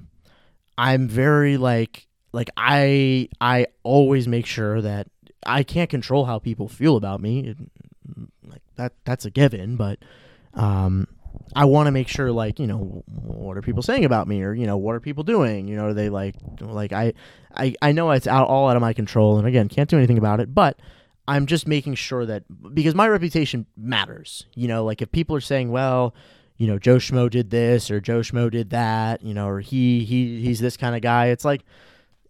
I'm 0.79 1.07
very 1.07 1.57
like, 1.59 2.07
like 2.33 2.49
I, 2.57 3.29
I 3.41 3.67
always 3.83 4.27
make 4.27 4.47
sure 4.47 4.81
that 4.81 5.09
I 5.45 5.63
can't 5.63 5.91
control 5.91 6.25
how 6.25 6.39
people 6.39 6.69
feel 6.69 6.97
about 6.97 7.21
me. 7.21 7.55
Like 8.47 8.63
that, 8.77 8.95
that's 9.05 9.25
a 9.27 9.31
given, 9.31 9.77
but, 9.77 9.99
um, 10.55 11.07
I 11.55 11.65
want 11.65 11.87
to 11.87 11.91
make 11.91 12.09
sure, 12.09 12.31
like, 12.31 12.59
you 12.59 12.67
know, 12.67 13.03
what 13.07 13.57
are 13.57 13.63
people 13.63 13.83
saying 13.83 14.05
about 14.05 14.29
me, 14.29 14.43
or 14.43 14.55
you 14.55 14.67
know, 14.67 14.77
what 14.77 14.95
are 14.95 15.01
people 15.01 15.25
doing? 15.25 15.69
You 15.69 15.77
know, 15.77 15.87
are 15.87 15.95
they 15.95 16.09
like, 16.09 16.37
like 16.61 16.93
I, 16.93 17.13
I, 17.55 17.75
I 17.83 17.93
know 17.93 18.11
it's 18.13 18.27
out 18.27 18.49
all 18.49 18.69
out 18.69 18.77
of 18.77 18.83
my 18.83 18.93
control, 18.93 19.39
and 19.39 19.47
again, 19.47 19.69
can't 19.69 19.89
do 19.89 19.97
anything 19.97 20.19
about 20.19 20.41
it. 20.41 20.55
But 20.55 20.79
I'm 21.27 21.47
just 21.47 21.67
making 21.67 21.95
sure 21.95 22.27
that 22.27 22.45
because 22.75 22.95
my 22.95 23.09
reputation 23.09 23.67
matters. 23.77 24.47
You 24.55 24.69
know, 24.69 24.85
like 24.85 25.03
if 25.03 25.11
people 25.13 25.37
are 25.37 25.41
saying, 25.41 25.71
well, 25.71 26.15
you 26.57 26.67
know, 26.67 26.79
Joe 26.79 26.97
Schmo 26.97 27.31
did 27.31 27.51
this 27.51 27.91
or 27.91 28.01
Joe 28.01 28.21
Schmo 28.21 28.51
did 28.51 28.71
that, 28.71 29.23
you 29.23 29.35
know, 29.35 29.49
or 29.49 29.61
he 29.61 30.05
he 30.05 30.41
he's 30.43 30.61
this 30.61 30.77
kind 30.77 30.95
of 30.95 31.03
guy. 31.03 31.27
It's 31.27 31.45
like, 31.45 31.65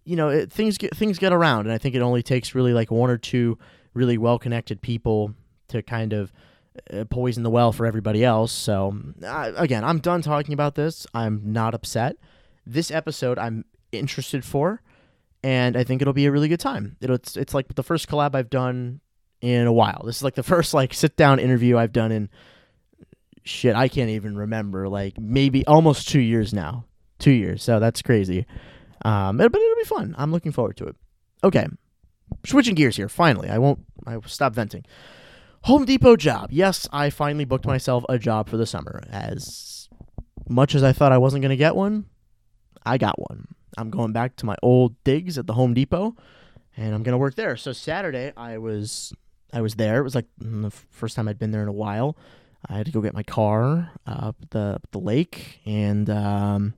you 0.04 0.16
know, 0.16 0.28
it, 0.28 0.52
things 0.52 0.78
get 0.78 0.96
things 0.96 1.18
get 1.18 1.32
around, 1.32 1.66
and 1.66 1.72
I 1.72 1.78
think 1.78 1.94
it 1.94 2.00
only 2.00 2.22
takes 2.22 2.54
really 2.54 2.72
like 2.72 2.90
one 2.90 3.10
or 3.10 3.18
two 3.18 3.58
really 3.92 4.18
well 4.18 4.38
connected 4.38 4.80
people 4.80 5.34
to 5.68 5.82
kind 5.82 6.12
of 6.12 6.32
poison 7.10 7.42
the 7.42 7.50
well 7.50 7.72
for 7.72 7.86
everybody 7.86 8.24
else. 8.24 8.52
So 8.52 8.96
uh, 9.24 9.52
again, 9.56 9.84
I'm 9.84 9.98
done 9.98 10.22
talking 10.22 10.52
about 10.52 10.74
this. 10.74 11.06
I'm 11.14 11.52
not 11.52 11.74
upset. 11.74 12.16
This 12.66 12.90
episode 12.90 13.38
I'm 13.38 13.64
interested 13.92 14.44
for, 14.44 14.82
and 15.42 15.76
I 15.76 15.84
think 15.84 16.02
it'll 16.02 16.14
be 16.14 16.26
a 16.26 16.32
really 16.32 16.48
good 16.48 16.60
time. 16.60 16.96
It'll, 17.00 17.16
it's 17.16 17.36
it's 17.36 17.54
like 17.54 17.74
the 17.74 17.82
first 17.82 18.08
collab 18.08 18.34
I've 18.34 18.50
done 18.50 19.00
in 19.40 19.66
a 19.66 19.72
while. 19.72 20.02
This 20.04 20.16
is 20.16 20.22
like 20.22 20.34
the 20.34 20.42
first 20.54 20.74
like 20.74 20.94
sit 20.94 21.16
down 21.16 21.38
interview 21.38 21.76
I've 21.76 21.92
done 21.92 22.12
in 22.12 22.28
shit, 23.44 23.74
I 23.74 23.88
can't 23.88 24.10
even 24.10 24.36
remember. 24.36 24.88
Like 24.88 25.18
maybe 25.18 25.66
almost 25.66 26.08
two 26.08 26.20
years 26.20 26.52
now. 26.52 26.84
Two 27.18 27.32
years. 27.32 27.62
So 27.62 27.80
that's 27.80 28.02
crazy. 28.02 28.46
Um, 29.04 29.36
but 29.36 29.46
it'll 29.46 29.76
be 29.76 29.84
fun. 29.84 30.14
I'm 30.18 30.32
looking 30.32 30.52
forward 30.52 30.76
to 30.78 30.86
it. 30.86 30.96
Okay. 31.44 31.66
Switching 32.46 32.74
gears 32.74 32.96
here. 32.96 33.08
Finally, 33.08 33.48
I 33.48 33.58
won't. 33.58 33.80
I 34.06 34.16
will 34.16 34.28
stop 34.28 34.54
venting. 34.54 34.84
Home 35.62 35.84
Depot 35.84 36.16
job. 36.16 36.50
Yes, 36.50 36.88
I 36.92 37.10
finally 37.10 37.44
booked 37.44 37.66
myself 37.66 38.04
a 38.08 38.18
job 38.18 38.48
for 38.48 38.56
the 38.56 38.66
summer. 38.66 39.02
As 39.10 39.88
much 40.48 40.74
as 40.74 40.82
I 40.82 40.92
thought 40.92 41.12
I 41.12 41.18
wasn't 41.18 41.42
going 41.42 41.50
to 41.50 41.56
get 41.56 41.76
one, 41.76 42.06
I 42.84 42.98
got 42.98 43.18
one. 43.30 43.48
I'm 43.76 43.90
going 43.90 44.12
back 44.12 44.36
to 44.36 44.46
my 44.46 44.56
old 44.62 45.02
digs 45.04 45.38
at 45.38 45.46
the 45.46 45.52
Home 45.52 45.74
Depot, 45.74 46.16
and 46.76 46.94
I'm 46.94 47.02
going 47.02 47.12
to 47.12 47.18
work 47.18 47.34
there. 47.34 47.56
So 47.56 47.72
Saturday, 47.72 48.32
I 48.36 48.58
was 48.58 49.12
I 49.52 49.60
was 49.60 49.74
there. 49.74 50.00
It 50.00 50.04
was 50.04 50.14
like 50.14 50.26
the 50.38 50.70
first 50.70 51.16
time 51.16 51.28
I'd 51.28 51.38
been 51.38 51.50
there 51.50 51.62
in 51.62 51.68
a 51.68 51.72
while. 51.72 52.16
I 52.68 52.76
had 52.76 52.86
to 52.86 52.92
go 52.92 53.00
get 53.00 53.14
my 53.14 53.22
car 53.22 53.90
up 54.06 54.36
the 54.50 54.76
up 54.76 54.90
the 54.90 54.98
lake, 54.98 55.60
and 55.66 56.08
um, 56.10 56.74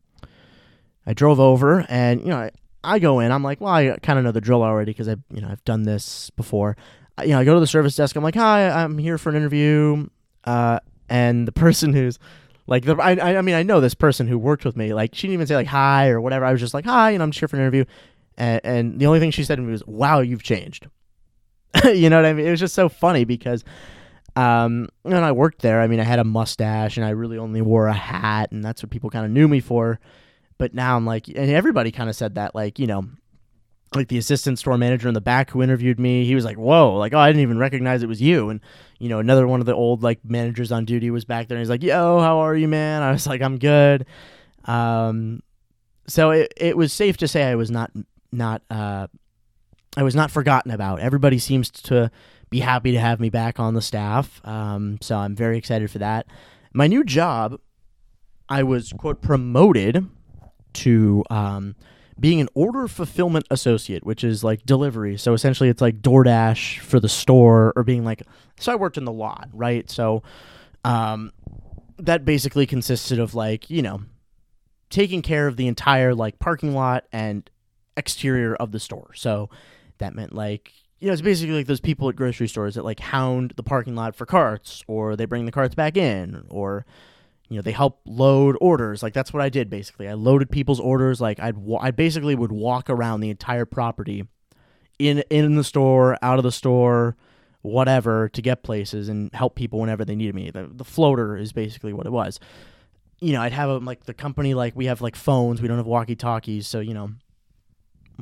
I 1.07 1.15
drove 1.15 1.41
over. 1.41 1.87
And 1.89 2.21
you 2.21 2.29
know, 2.29 2.39
I, 2.39 2.51
I 2.85 2.99
go 2.99 3.21
in. 3.21 3.33
I'm 3.33 3.43
like, 3.43 3.61
well, 3.61 3.73
I 3.73 3.97
kind 4.03 4.19
of 4.19 4.25
know 4.25 4.33
the 4.33 4.41
drill 4.41 4.63
already 4.63 4.91
because 4.91 5.09
I, 5.09 5.17
you 5.33 5.41
know, 5.41 5.49
I've 5.49 5.65
done 5.65 5.83
this 5.83 6.31
before. 6.31 6.77
You 7.21 7.29
know, 7.29 7.41
I 7.41 7.45
go 7.45 7.55
to 7.55 7.61
the 7.61 7.67
service 7.67 7.95
desk. 7.97 8.17
I'm 8.17 8.23
like, 8.23 8.35
hi, 8.35 8.69
I'm 8.69 8.99
here 8.99 9.19
for 9.19 9.31
an 9.31 9.37
interview. 9.37 10.09
Uh, 10.45 10.81
and 11.09 11.47
the 11.47 11.53
person 11.67 11.93
who's 11.93 12.19
like, 12.67 12.85
the, 12.85 12.97
I, 12.97 13.37
I 13.37 13.43
mean, 13.43 13.55
I 13.55 13.63
know 13.63 13.81
this 13.81 13.95
person 13.95 14.27
who 14.27 14.39
worked 14.39 14.65
with 14.65 14.77
me. 14.77 14.95
Like, 14.95 15.15
she 15.15 15.27
didn't 15.27 15.35
even 15.35 15.47
say 15.47 15.57
like 15.57 15.67
hi 15.67 16.09
or 16.09 16.21
whatever. 16.21 16.45
I 16.45 16.53
was 16.53 16.61
just 16.61 16.75
like, 16.75 16.85
hi, 16.85 17.11
and 17.11 17.23
I'm 17.23 17.31
just 17.31 17.41
here 17.41 17.49
for 17.49 17.57
an 17.57 17.63
interview. 17.63 17.85
And, 18.37 18.61
and 18.65 18.99
the 18.99 19.07
only 19.07 19.21
thing 19.21 19.31
she 19.31 19.45
said 19.45 19.57
to 19.57 19.63
me 19.63 19.73
was, 19.73 19.87
wow, 19.87 20.21
you've 20.21 20.43
changed. 20.43 20.87
you 21.85 22.09
know 22.09 22.17
what 22.17 22.27
I 22.27 22.33
mean? 22.33 22.47
It 22.47 22.51
was 22.51 22.61
just 22.61 22.75
so 22.75 22.89
funny 22.89 23.25
because 23.25 23.65
um, 24.37 24.89
I 25.05 25.33
worked 25.33 25.63
there. 25.63 25.81
I 25.81 25.87
mean, 25.87 26.01
I 26.01 26.05
had 26.05 26.19
a 26.19 26.25
mustache 26.25 26.97
and 26.97 27.05
I 27.05 27.11
really 27.11 27.39
only 27.39 27.61
wore 27.61 27.87
a 27.87 27.93
hat, 27.93 28.53
and 28.53 28.65
that's 28.65 28.83
what 28.83 28.91
people 28.91 29.11
kind 29.11 29.25
of 29.25 29.31
knew 29.31 29.49
me 29.49 29.61
for. 29.61 30.01
But 30.59 30.75
now 30.75 30.97
I'm 30.97 31.07
like, 31.07 31.29
and 31.29 31.51
everybody 31.51 31.91
kind 31.91 32.09
of 32.09 32.17
said 32.17 32.37
that, 32.37 32.55
like, 32.55 32.79
you 32.79 32.87
know, 32.87 33.07
like 33.95 34.09
the 34.09 34.19
assistant 34.19 34.59
store 34.59 34.79
manager 34.79 35.09
in 35.09 35.15
the 35.15 35.21
back 35.21 35.51
who 35.51 35.63
interviewed 35.63 36.01
me, 36.01 36.25
he 36.25 36.35
was 36.35 36.45
like, 36.45 36.57
"Whoa!" 36.57 36.97
Like, 36.97 37.13
oh, 37.13 37.19
I 37.19 37.29
didn't 37.29 37.43
even 37.43 37.59
recognize 37.59 38.03
it 38.03 38.09
was 38.09 38.23
you. 38.23 38.51
And 38.51 38.61
you 38.99 39.09
know, 39.09 39.19
another 39.19 39.47
one 39.47 39.61
of 39.61 39.67
the 39.67 39.75
old 39.75 40.03
like 40.03 40.21
managers 40.25 40.73
on 40.73 40.85
duty 40.85 41.11
was 41.11 41.25
back 41.25 41.49
there, 41.49 41.57
and 41.57 41.63
he's 41.63 41.71
like, 41.71 41.83
"Yo, 41.83 42.21
how 42.21 42.39
are 42.39 42.57
you, 42.57 42.69
man?" 42.69 43.03
I 43.03 43.13
was 43.13 43.27
like, 43.27 43.43
"I'm 43.43 43.59
good." 43.59 44.07
Um, 44.65 45.43
so 46.07 46.31
it 46.31 46.53
it 46.57 46.77
was 46.77 46.93
safe 46.93 47.17
to 47.19 47.29
say 47.29 47.45
I 47.45 47.55
was 47.55 47.71
not 47.71 47.91
not 48.31 48.63
uh, 48.71 49.09
I 49.97 50.03
was 50.03 50.15
not 50.15 50.31
forgotten 50.31 50.71
about. 50.71 51.01
Everybody 51.01 51.39
seems 51.39 51.71
to 51.71 52.11
be 52.51 52.61
happy 52.61 52.93
to 52.93 53.01
have 53.01 53.21
me 53.21 53.31
back 53.31 53.59
on 53.59 53.75
the 53.75 53.83
staff. 53.83 54.41
Um, 54.47 54.99
so 55.01 55.17
I'm 55.17 55.35
very 55.35 55.59
excited 55.59 55.91
for 55.91 55.99
that. 55.99 56.27
My 56.73 56.87
new 56.87 57.05
job, 57.05 57.59
I 58.49 58.63
was 58.63 58.93
quote 58.93 59.21
promoted 59.21 60.09
to 60.75 61.25
um, 61.31 61.77
being 62.19 62.41
an 62.41 62.49
order 62.55 62.89
fulfillment 62.89 63.47
associate, 63.51 64.05
which 64.05 64.25
is 64.25 64.45
like 64.45 64.65
delivery. 64.65 65.17
So 65.17 65.33
essentially, 65.33 65.69
it's 65.69 65.81
like 65.81 66.03
DoorDash 66.03 66.81
for 66.81 67.01
the 67.01 67.09
store, 67.09 67.73
or 67.77 67.83
being 67.83 68.05
like. 68.05 68.23
So 68.59 68.73
I 68.73 68.77
worked 68.77 68.99
in 68.99 69.05
the 69.05 69.13
lot, 69.13 69.49
right? 69.53 69.91
So 69.91 70.23
um, 70.85 71.33
that 71.99 72.25
basically 72.25 72.67
consisted 72.67 73.19
of 73.19 73.35
like 73.35 73.71
you 73.71 73.83
know 73.83 74.03
taking 74.91 75.23
care 75.23 75.47
of 75.47 75.57
the 75.57 75.67
entire 75.67 76.15
like 76.15 76.39
parking 76.39 76.75
lot 76.75 77.05
and 77.13 77.49
exterior 77.97 78.55
of 78.55 78.73
the 78.73 78.81
store. 78.81 79.11
So 79.15 79.51
that 79.99 80.15
meant 80.15 80.35
like 80.35 80.73
you 81.03 81.09
know, 81.09 81.15
it's 81.15 81.23
basically 81.23 81.57
like 81.57 81.67
those 81.67 81.81
people 81.81 82.09
at 82.09 82.15
grocery 82.15 82.47
stores 82.47 82.77
that 82.77 82.85
like 82.85 83.01
hound 83.01 83.55
the 83.57 83.65
parking 83.65 83.97
lot 83.97 84.15
for 84.15 84.25
carts, 84.25 84.85
or 84.87 85.17
they 85.17 85.25
bring 85.25 85.47
the 85.47 85.53
carts 85.53 85.75
back 85.75 85.97
in, 85.97 86.45
or 86.49 86.87
you 87.49 87.57
know, 87.57 87.63
they 87.63 87.73
help 87.73 88.01
load 88.07 88.57
orders. 88.61 89.03
Like 89.03 89.13
that's 89.13 89.33
what 89.33 89.43
I 89.43 89.49
did 89.49 89.69
basically. 89.69 90.09
I 90.09 90.15
loaded 90.15 90.51
people's 90.51 90.81
orders. 90.81 91.21
Like 91.21 91.41
I'd 91.41 91.59
wa- 91.59 91.81
I 91.83 91.91
basically 91.91 92.35
would 92.35 92.53
walk 92.53 92.89
around 92.89 93.21
the 93.21 93.31
entire 93.31 93.65
property, 93.65 94.27
in 94.99 95.23
in 95.31 95.57
the 95.57 95.65
store, 95.65 96.17
out 96.23 96.39
of 96.39 96.45
the 96.45 96.53
store, 96.53 97.17
whatever, 97.63 98.29
to 98.31 98.43
get 98.43 98.63
places 98.63 99.09
and 99.09 99.33
help 99.35 99.55
people 99.55 99.81
whenever 99.81 100.05
they 100.05 100.15
needed 100.15 100.35
me. 100.35 100.51
The, 100.51 100.71
the 100.73 100.85
floater 100.85 101.37
is 101.37 101.53
basically 101.53 101.93
what 101.93 102.07
it 102.07 102.13
was. 102.13 102.41
You 103.21 103.33
know, 103.35 103.43
I'd 103.43 103.53
have 103.53 103.69
a, 103.69 103.79
like 103.79 104.05
the 104.05 104.15
company 104.15 104.55
like 104.55 104.75
we 104.75 104.87
have 104.87 105.01
like 105.01 105.17
phones. 105.17 105.63
We 105.63 105.69
don't 105.69 105.77
have 105.77 105.87
walkie 105.87 106.17
talkies, 106.17 106.67
so 106.67 106.81
you 106.81 106.95
know 106.95 107.11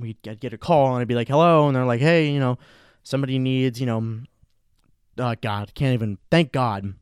we'd 0.00 0.20
get, 0.22 0.40
get 0.40 0.52
a 0.52 0.58
call 0.58 0.94
and 0.94 1.02
I'd 1.02 1.08
be 1.08 1.14
like, 1.14 1.28
hello. 1.28 1.66
And 1.66 1.76
they're 1.76 1.84
like, 1.84 2.00
hey, 2.00 2.30
you 2.30 2.40
know, 2.40 2.58
somebody 3.02 3.38
needs, 3.38 3.80
you 3.80 3.86
know, 3.86 4.20
uh, 5.18 5.36
God, 5.40 5.72
can't 5.74 5.94
even, 5.94 6.18
thank 6.30 6.52
God. 6.52 6.94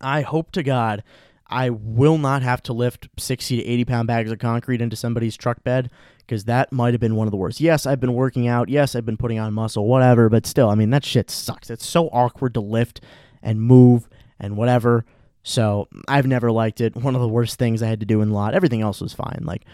I 0.00 0.22
hope 0.22 0.52
to 0.52 0.62
God 0.62 1.02
I 1.48 1.70
will 1.70 2.18
not 2.18 2.42
have 2.42 2.62
to 2.64 2.72
lift 2.72 3.08
60 3.18 3.56
to 3.56 3.64
80 3.64 3.84
pound 3.84 4.08
bags 4.08 4.30
of 4.30 4.38
concrete 4.38 4.80
into 4.80 4.96
somebody's 4.96 5.36
truck 5.36 5.62
bed 5.62 5.90
because 6.18 6.44
that 6.44 6.72
might 6.72 6.92
have 6.92 7.00
been 7.00 7.14
one 7.14 7.28
of 7.28 7.30
the 7.30 7.36
worst. 7.36 7.60
Yes, 7.60 7.86
I've 7.86 8.00
been 8.00 8.14
working 8.14 8.48
out. 8.48 8.68
Yes, 8.68 8.96
I've 8.96 9.06
been 9.06 9.16
putting 9.16 9.38
on 9.38 9.54
muscle, 9.54 9.86
whatever, 9.86 10.28
but 10.28 10.46
still, 10.46 10.68
I 10.68 10.74
mean, 10.74 10.90
that 10.90 11.04
shit 11.04 11.30
sucks. 11.30 11.70
It's 11.70 11.86
so 11.86 12.08
awkward 12.08 12.54
to 12.54 12.60
lift 12.60 13.00
and 13.42 13.60
move 13.60 14.08
and 14.40 14.56
whatever. 14.56 15.04
So 15.44 15.88
I've 16.08 16.26
never 16.26 16.50
liked 16.50 16.80
it. 16.80 16.96
One 16.96 17.14
of 17.14 17.20
the 17.20 17.28
worst 17.28 17.58
things 17.58 17.82
I 17.82 17.86
had 17.86 18.00
to 18.00 18.06
do 18.06 18.20
in 18.20 18.32
lot. 18.32 18.54
Everything 18.54 18.82
else 18.82 19.00
was 19.00 19.12
fine. 19.12 19.42
Like 19.44 19.64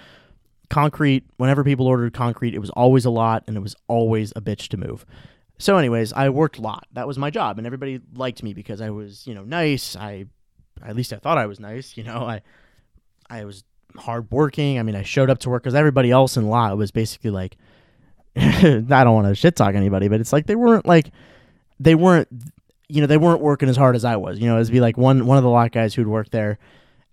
concrete, 0.69 1.25
whenever 1.39 1.65
people 1.65 1.87
ordered 1.87 2.13
concrete, 2.13 2.55
it 2.55 2.59
was 2.59 2.71
always 2.71 3.07
a 3.07 3.11
lot 3.11 3.45
and 3.47 3.57
it 3.57 3.61
was 3.61 3.75
always 3.89 4.33
a 4.37 4.43
bitch 4.43 4.69
to 4.69 4.77
move. 4.77 5.07
So, 5.59 5.77
anyways, 5.77 6.13
I 6.13 6.29
worked 6.29 6.59
a 6.59 6.61
lot. 6.61 6.87
That 6.93 7.07
was 7.07 7.19
my 7.19 7.31
job, 7.31 7.57
and 7.57 7.67
everybody 7.69 8.01
liked 8.15 8.43
me 8.43 8.53
because 8.53 8.81
I 8.81 8.91
was, 8.91 9.25
you 9.29 9.35
know, 9.35 9.45
nice. 9.45 9.95
I, 9.95 10.27
at 10.87 10.97
least 10.97 11.13
I 11.13 11.17
thought 11.17 11.39
I 11.39 11.47
was 11.47 11.61
nice. 11.61 11.97
You 11.97 12.05
know, 12.05 12.19
I, 12.19 12.43
I 13.29 13.45
was 13.45 13.65
hardworking. 13.97 14.79
I 14.79 14.83
mean, 14.83 14.97
I 14.97 15.03
showed 15.03 15.31
up 15.31 15.39
to 15.41 15.51
work 15.51 15.63
because 15.63 15.75
everybody 15.75 16.11
else 16.11 16.37
in 16.37 16.49
lot 16.49 16.77
was 16.77 16.91
basically 16.91 17.31
like, 17.31 17.57
I 18.37 18.81
don't 18.81 19.15
want 19.15 19.29
to 19.29 19.35
shit 19.35 19.57
talk 19.57 19.75
anybody, 19.75 20.09
but 20.09 20.21
it's 20.21 20.33
like 20.33 20.47
they 20.47 20.57
weren't 20.57 20.87
like, 20.87 21.11
they 21.79 21.95
weren't, 21.95 22.29
you 22.89 23.01
know, 23.01 23.07
they 23.07 23.19
weren't 23.19 23.41
working 23.41 23.69
as 23.69 23.77
hard 23.77 23.97
as 23.97 24.05
I 24.05 24.17
was. 24.17 24.39
You 24.39 24.47
know, 24.47 24.59
it'd 24.59 24.73
be 24.73 24.81
like 24.81 24.97
one 24.97 25.27
one 25.27 25.39
of 25.39 25.45
the 25.45 25.51
lot 25.51 25.73
guys 25.73 25.95
who'd 25.95 26.07
work 26.07 26.31
there. 26.31 26.59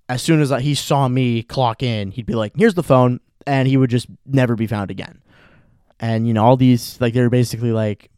As 0.08 0.22
soon 0.22 0.42
as 0.42 0.50
he 0.62 0.74
saw 0.74 1.08
me 1.08 1.44
clock 1.44 1.84
in, 1.84 2.12
he'd 2.12 2.26
be 2.26 2.34
like, 2.34 2.54
"Here's 2.56 2.74
the 2.74 2.84
phone 2.84 3.20
and 3.50 3.68
he 3.68 3.78
would 3.78 3.90
just 3.90 4.08
never 4.26 4.56
be 4.56 4.68
found 4.68 4.92
again. 4.92 5.22
And 6.00 6.28
you 6.28 6.34
know, 6.34 6.46
all 6.46 6.56
these 6.56 7.00
like 7.02 7.14
they 7.14 7.22
were 7.22 7.30
basically 7.30 7.72
like 7.72 8.10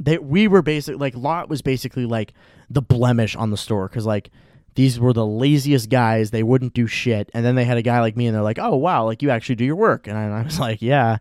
they 0.00 0.18
we 0.18 0.48
were 0.48 0.62
basically 0.62 0.98
like 0.98 1.14
Lot 1.14 1.48
was 1.48 1.62
basically 1.62 2.06
like 2.06 2.32
the 2.70 2.82
blemish 2.82 3.36
on 3.36 3.50
the 3.50 3.56
store 3.56 3.88
because 3.88 4.06
like 4.06 4.30
these 4.74 4.98
were 4.98 5.12
the 5.12 5.26
laziest 5.26 5.88
guys. 5.88 6.30
They 6.30 6.42
wouldn't 6.42 6.74
do 6.74 6.86
shit, 6.86 7.30
and 7.34 7.44
then 7.44 7.54
they 7.54 7.64
had 7.64 7.78
a 7.78 7.82
guy 7.82 8.00
like 8.00 8.16
me, 8.16 8.26
and 8.26 8.34
they're 8.34 8.42
like, 8.42 8.58
"Oh 8.58 8.76
wow, 8.76 9.04
like 9.04 9.22
you 9.22 9.30
actually 9.30 9.56
do 9.56 9.64
your 9.64 9.76
work." 9.76 10.06
And 10.06 10.16
I, 10.18 10.24
and 10.24 10.34
I 10.34 10.42
was 10.42 10.58
like, 10.68 10.82
"Yeah." 10.82 11.18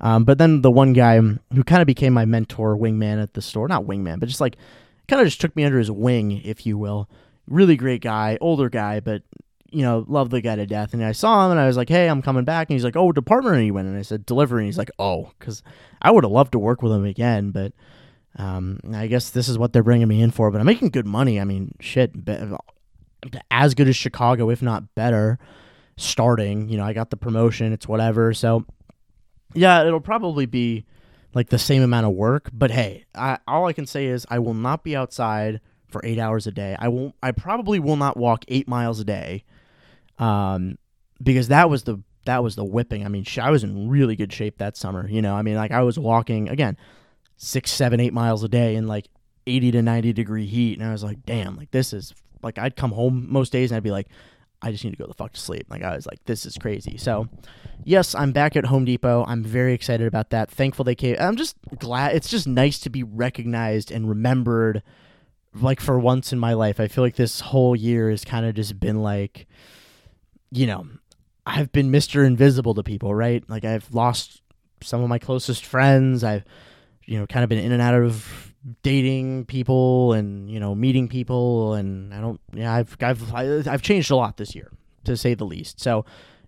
Um, 0.00 0.24
but 0.24 0.38
then 0.38 0.62
the 0.62 0.70
one 0.70 0.92
guy 0.92 1.18
who 1.18 1.64
kind 1.64 1.80
of 1.80 1.86
became 1.86 2.12
my 2.12 2.24
mentor, 2.24 2.76
wingman 2.76 3.22
at 3.22 3.34
the 3.34 3.42
store, 3.42 3.68
not 3.68 3.84
wingman, 3.84 4.18
but 4.18 4.28
just 4.28 4.40
like 4.40 4.56
kind 5.08 5.20
of 5.20 5.26
just 5.28 5.40
took 5.40 5.54
me 5.54 5.64
under 5.64 5.78
his 5.78 5.90
wing, 5.90 6.42
if 6.44 6.66
you 6.66 6.76
will. 6.76 7.08
Really 7.46 7.76
great 7.76 8.02
guy, 8.02 8.36
older 8.40 8.68
guy, 8.68 8.98
but 8.98 9.22
you 9.70 9.82
know, 9.82 10.04
love 10.06 10.30
the 10.30 10.40
guy 10.40 10.56
to 10.56 10.66
death. 10.66 10.92
And 10.92 11.02
I 11.02 11.12
saw 11.12 11.46
him 11.46 11.52
and 11.52 11.60
I 11.60 11.66
was 11.66 11.76
like, 11.76 11.88
hey, 11.88 12.08
I'm 12.08 12.20
coming 12.20 12.44
back. 12.44 12.68
And 12.68 12.74
he's 12.74 12.84
like, 12.84 12.96
oh, 12.96 13.10
department 13.10 13.56
are 13.56 13.62
you 13.62 13.76
in? 13.78 13.86
And 13.86 13.96
I 13.96 14.02
said, 14.02 14.26
delivery. 14.26 14.62
And 14.62 14.66
he's 14.66 14.76
like, 14.76 14.90
oh, 14.98 15.30
because 15.38 15.62
I 16.02 16.10
would 16.10 16.24
have 16.24 16.30
loved 16.30 16.52
to 16.52 16.58
work 16.58 16.82
with 16.82 16.92
him 16.92 17.06
again. 17.06 17.52
But 17.52 17.72
um, 18.36 18.80
I 18.92 19.06
guess 19.06 19.30
this 19.30 19.48
is 19.48 19.58
what 19.58 19.72
they're 19.72 19.82
bringing 19.82 20.08
me 20.08 20.20
in 20.20 20.30
for. 20.30 20.50
But 20.50 20.60
I'm 20.60 20.66
making 20.66 20.90
good 20.90 21.06
money. 21.06 21.40
I 21.40 21.44
mean, 21.44 21.74
shit, 21.80 22.12
as 23.50 23.74
good 23.74 23.88
as 23.88 23.96
Chicago, 23.96 24.50
if 24.50 24.62
not 24.62 24.94
better, 24.94 25.38
starting. 25.96 26.68
You 26.68 26.76
know, 26.76 26.84
I 26.84 26.92
got 26.92 27.10
the 27.10 27.16
promotion. 27.16 27.72
It's 27.72 27.88
whatever. 27.88 28.32
So, 28.34 28.64
yeah, 29.54 29.84
it'll 29.84 30.00
probably 30.00 30.46
be 30.46 30.84
like 31.34 31.48
the 31.48 31.58
same 31.58 31.82
amount 31.82 32.06
of 32.06 32.12
work. 32.12 32.50
But 32.52 32.70
hey, 32.70 33.04
I, 33.14 33.38
all 33.46 33.66
I 33.66 33.72
can 33.72 33.86
say 33.86 34.06
is 34.06 34.26
I 34.30 34.38
will 34.38 34.54
not 34.54 34.84
be 34.84 34.96
outside 34.96 35.60
for 35.88 36.00
eight 36.04 36.18
hours 36.18 36.46
a 36.46 36.52
day. 36.52 36.76
I 36.78 36.88
won't. 36.88 37.14
I 37.22 37.32
probably 37.32 37.78
will 37.78 37.96
not 37.96 38.16
walk 38.16 38.44
eight 38.48 38.68
miles 38.68 39.00
a 39.00 39.04
day 39.04 39.44
um, 40.18 40.78
because 41.22 41.48
that 41.48 41.70
was 41.70 41.84
the 41.84 42.02
that 42.24 42.42
was 42.42 42.56
the 42.56 42.64
whipping. 42.64 43.04
I 43.04 43.08
mean, 43.08 43.24
I 43.40 43.50
was 43.50 43.64
in 43.64 43.88
really 43.88 44.16
good 44.16 44.32
shape 44.32 44.58
that 44.58 44.76
summer. 44.76 45.08
You 45.08 45.22
know, 45.22 45.34
I 45.34 45.42
mean, 45.42 45.56
like 45.56 45.72
I 45.72 45.82
was 45.82 45.98
walking 45.98 46.48
again, 46.48 46.76
six, 47.36 47.70
seven, 47.70 48.00
eight 48.00 48.12
miles 48.12 48.42
a 48.44 48.48
day 48.48 48.76
in 48.76 48.86
like 48.86 49.08
80 49.46 49.72
to 49.72 49.82
90 49.82 50.12
degree 50.12 50.46
heat. 50.46 50.78
And 50.78 50.88
I 50.88 50.92
was 50.92 51.02
like, 51.02 51.24
damn, 51.24 51.56
like 51.56 51.70
this 51.70 51.92
is 51.92 52.14
like 52.42 52.58
I'd 52.58 52.76
come 52.76 52.92
home 52.92 53.26
most 53.30 53.52
days 53.52 53.70
and 53.70 53.76
I'd 53.76 53.82
be 53.82 53.90
like, 53.90 54.08
I 54.60 54.70
just 54.70 54.84
need 54.84 54.90
to 54.92 54.96
go 54.96 55.06
the 55.06 55.14
fuck 55.14 55.32
to 55.32 55.40
sleep. 55.40 55.66
Like 55.68 55.82
I 55.82 55.94
was 55.94 56.06
like, 56.06 56.24
this 56.24 56.46
is 56.46 56.56
crazy. 56.56 56.96
So, 56.96 57.28
yes, 57.84 58.14
I'm 58.14 58.30
back 58.32 58.54
at 58.54 58.66
Home 58.66 58.84
Depot. 58.84 59.24
I'm 59.26 59.42
very 59.42 59.74
excited 59.74 60.06
about 60.06 60.30
that. 60.30 60.50
Thankful 60.50 60.84
they 60.84 60.94
came. 60.94 61.16
I'm 61.18 61.36
just 61.36 61.56
glad. 61.78 62.14
It's 62.14 62.28
just 62.28 62.46
nice 62.46 62.78
to 62.80 62.90
be 62.90 63.02
recognized 63.02 63.90
and 63.90 64.08
remembered. 64.08 64.82
Like 65.54 65.80
for 65.80 65.98
once 65.98 66.32
in 66.32 66.38
my 66.38 66.54
life, 66.54 66.80
I 66.80 66.88
feel 66.88 67.04
like 67.04 67.16
this 67.16 67.40
whole 67.40 67.76
year 67.76 68.08
has 68.08 68.24
kind 68.24 68.46
of 68.46 68.54
just 68.54 68.80
been 68.80 69.02
like, 69.02 69.46
you 70.50 70.66
know, 70.66 70.86
I've 71.44 71.72
been 71.72 71.90
Mister 71.90 72.24
Invisible 72.24 72.72
to 72.74 72.82
people, 72.82 73.14
right? 73.14 73.42
Like 73.50 73.64
I've 73.64 73.92
lost 73.92 74.40
some 74.80 75.02
of 75.02 75.08
my 75.08 75.18
closest 75.18 75.66
friends. 75.66 76.22
I've, 76.24 76.44
you 77.04 77.18
know, 77.18 77.26
kind 77.26 77.42
of 77.42 77.50
been 77.50 77.58
in 77.58 77.72
and 77.72 77.82
out 77.82 77.94
of 77.94 78.51
dating 78.82 79.44
people 79.46 80.12
and 80.12 80.48
you 80.50 80.60
know 80.60 80.74
meeting 80.74 81.08
people 81.08 81.74
and 81.74 82.14
I 82.14 82.20
don't 82.20 82.40
yeah 82.52 82.72
I've 82.72 82.96
I've 83.00 83.34
I've 83.34 83.82
changed 83.82 84.10
a 84.10 84.16
lot 84.16 84.36
this 84.36 84.54
year 84.54 84.70
to 85.04 85.16
say 85.16 85.34
the 85.34 85.44
least. 85.44 85.80
So 85.80 86.04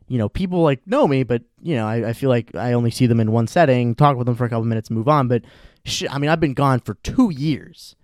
you 0.06 0.18
know 0.18 0.28
people 0.28 0.62
like 0.62 0.86
know 0.86 1.08
me, 1.08 1.24
but 1.24 1.42
you 1.60 1.74
know 1.74 1.86
I, 1.86 2.10
I 2.10 2.12
feel 2.12 2.30
like 2.30 2.54
I 2.54 2.72
only 2.72 2.90
see 2.90 3.06
them 3.06 3.20
in 3.20 3.32
one 3.32 3.46
setting, 3.46 3.94
talk 3.94 4.16
with 4.16 4.26
them 4.26 4.36
for 4.36 4.44
a 4.44 4.48
couple 4.48 4.64
minutes, 4.64 4.90
move 4.90 5.08
on. 5.08 5.28
But 5.28 5.42
shit, 5.84 6.12
I 6.12 6.18
mean 6.18 6.30
I've 6.30 6.40
been 6.40 6.54
gone 6.54 6.80
for 6.80 6.94
two 7.02 7.30
years, 7.30 7.96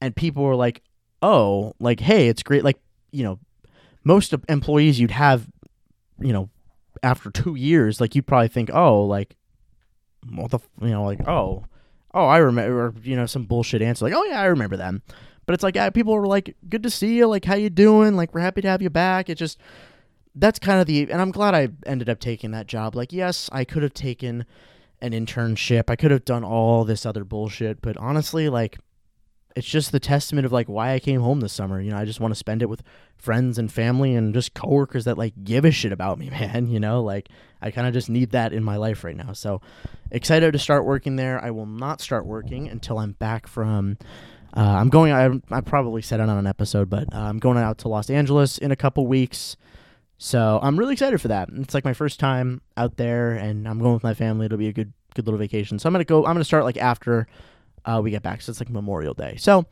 and 0.00 0.14
people 0.14 0.44
were 0.44 0.56
like, 0.56 0.82
oh, 1.20 1.74
like 1.80 2.00
hey, 2.00 2.28
it's 2.28 2.42
great. 2.42 2.62
Like 2.62 2.78
you 3.10 3.24
know 3.24 3.40
most 4.04 4.34
employees 4.48 5.00
you'd 5.00 5.10
have, 5.10 5.48
you 6.20 6.32
know, 6.32 6.48
after 7.02 7.30
two 7.30 7.56
years, 7.56 8.00
like 8.00 8.14
you'd 8.14 8.26
probably 8.26 8.48
think, 8.48 8.70
oh, 8.72 9.02
like 9.02 9.36
what 10.30 10.50
the 10.50 10.58
you 10.80 10.90
know 10.90 11.04
like 11.04 11.26
oh 11.26 11.64
oh, 12.18 12.26
I 12.26 12.38
remember, 12.38 12.92
you 13.02 13.16
know, 13.16 13.26
some 13.26 13.44
bullshit 13.44 13.80
answer 13.80 14.04
like, 14.04 14.14
oh 14.14 14.24
yeah, 14.24 14.40
I 14.40 14.46
remember 14.46 14.76
them. 14.76 15.02
But 15.46 15.54
it's 15.54 15.62
like 15.62 15.76
yeah, 15.76 15.88
people 15.90 16.14
were 16.14 16.26
like, 16.26 16.56
good 16.68 16.82
to 16.82 16.90
see 16.90 17.16
you, 17.16 17.26
like 17.26 17.44
how 17.44 17.54
you 17.54 17.70
doing, 17.70 18.16
like 18.16 18.34
we're 18.34 18.40
happy 18.40 18.60
to 18.62 18.68
have 18.68 18.82
you 18.82 18.90
back. 18.90 19.30
It 19.30 19.36
just 19.36 19.58
that's 20.34 20.58
kind 20.58 20.80
of 20.80 20.86
the, 20.86 21.10
and 21.10 21.20
I'm 21.20 21.30
glad 21.30 21.54
I 21.54 21.68
ended 21.86 22.08
up 22.08 22.20
taking 22.20 22.50
that 22.50 22.66
job. 22.66 22.94
Like 22.94 23.12
yes, 23.12 23.48
I 23.52 23.64
could 23.64 23.82
have 23.82 23.94
taken 23.94 24.44
an 25.00 25.12
internship, 25.12 25.84
I 25.88 25.96
could 25.96 26.10
have 26.10 26.24
done 26.24 26.42
all 26.42 26.84
this 26.84 27.06
other 27.06 27.24
bullshit, 27.24 27.80
but 27.80 27.96
honestly, 27.98 28.48
like 28.48 28.78
it's 29.58 29.66
just 29.66 29.90
the 29.90 29.98
testament 29.98 30.46
of 30.46 30.52
like 30.52 30.68
why 30.68 30.92
I 30.92 31.00
came 31.00 31.20
home 31.20 31.40
this 31.40 31.52
summer. 31.52 31.80
You 31.80 31.90
know, 31.90 31.96
I 31.96 32.04
just 32.04 32.20
want 32.20 32.30
to 32.30 32.38
spend 32.38 32.62
it 32.62 32.68
with 32.68 32.80
friends 33.16 33.58
and 33.58 33.72
family 33.72 34.14
and 34.14 34.32
just 34.32 34.54
coworkers 34.54 35.04
that 35.06 35.18
like 35.18 35.34
give 35.42 35.64
a 35.64 35.72
shit 35.72 35.90
about 35.90 36.16
me, 36.16 36.30
man. 36.30 36.68
You 36.68 36.78
know, 36.78 37.02
like 37.02 37.28
I 37.60 37.72
kind 37.72 37.88
of 37.88 37.92
just 37.92 38.08
need 38.08 38.30
that 38.30 38.52
in 38.52 38.62
my 38.62 38.76
life 38.76 39.02
right 39.02 39.16
now. 39.16 39.32
So 39.32 39.60
excited 40.12 40.52
to 40.52 40.60
start 40.60 40.84
working 40.84 41.16
there. 41.16 41.42
I 41.42 41.50
will 41.50 41.66
not 41.66 42.00
start 42.00 42.24
working 42.24 42.68
until 42.68 42.98
I'm 42.98 43.12
back 43.12 43.48
from. 43.48 43.98
Uh, 44.56 44.60
I'm 44.60 44.90
going. 44.90 45.12
I, 45.12 45.28
I 45.50 45.60
probably 45.60 46.02
said 46.02 46.20
it 46.20 46.28
on 46.28 46.38
an 46.38 46.46
episode, 46.46 46.88
but 46.88 47.12
uh, 47.12 47.18
I'm 47.18 47.40
going 47.40 47.58
out 47.58 47.78
to 47.78 47.88
Los 47.88 48.10
Angeles 48.10 48.58
in 48.58 48.70
a 48.70 48.76
couple 48.76 49.08
weeks. 49.08 49.56
So 50.18 50.60
I'm 50.62 50.78
really 50.78 50.92
excited 50.92 51.20
for 51.20 51.28
that. 51.28 51.48
It's 51.52 51.74
like 51.74 51.84
my 51.84 51.94
first 51.94 52.20
time 52.20 52.60
out 52.76 52.96
there, 52.96 53.32
and 53.32 53.66
I'm 53.66 53.80
going 53.80 53.94
with 53.94 54.04
my 54.04 54.14
family. 54.14 54.46
It'll 54.46 54.56
be 54.56 54.68
a 54.68 54.72
good, 54.72 54.92
good 55.16 55.26
little 55.26 55.38
vacation. 55.38 55.80
So 55.80 55.88
I'm 55.88 55.92
gonna 55.92 56.04
go. 56.04 56.26
I'm 56.26 56.34
gonna 56.34 56.44
start 56.44 56.62
like 56.62 56.76
after 56.76 57.26
uh, 57.84 58.00
we 58.02 58.10
get 58.10 58.22
back. 58.22 58.42
So 58.42 58.50
it's 58.50 58.60
like 58.60 58.70
Memorial 58.70 59.14
Day. 59.14 59.36
So 59.36 59.66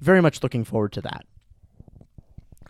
very 0.00 0.20
much 0.20 0.42
looking 0.42 0.64
forward 0.64 0.92
to 0.92 1.00
that. 1.02 1.24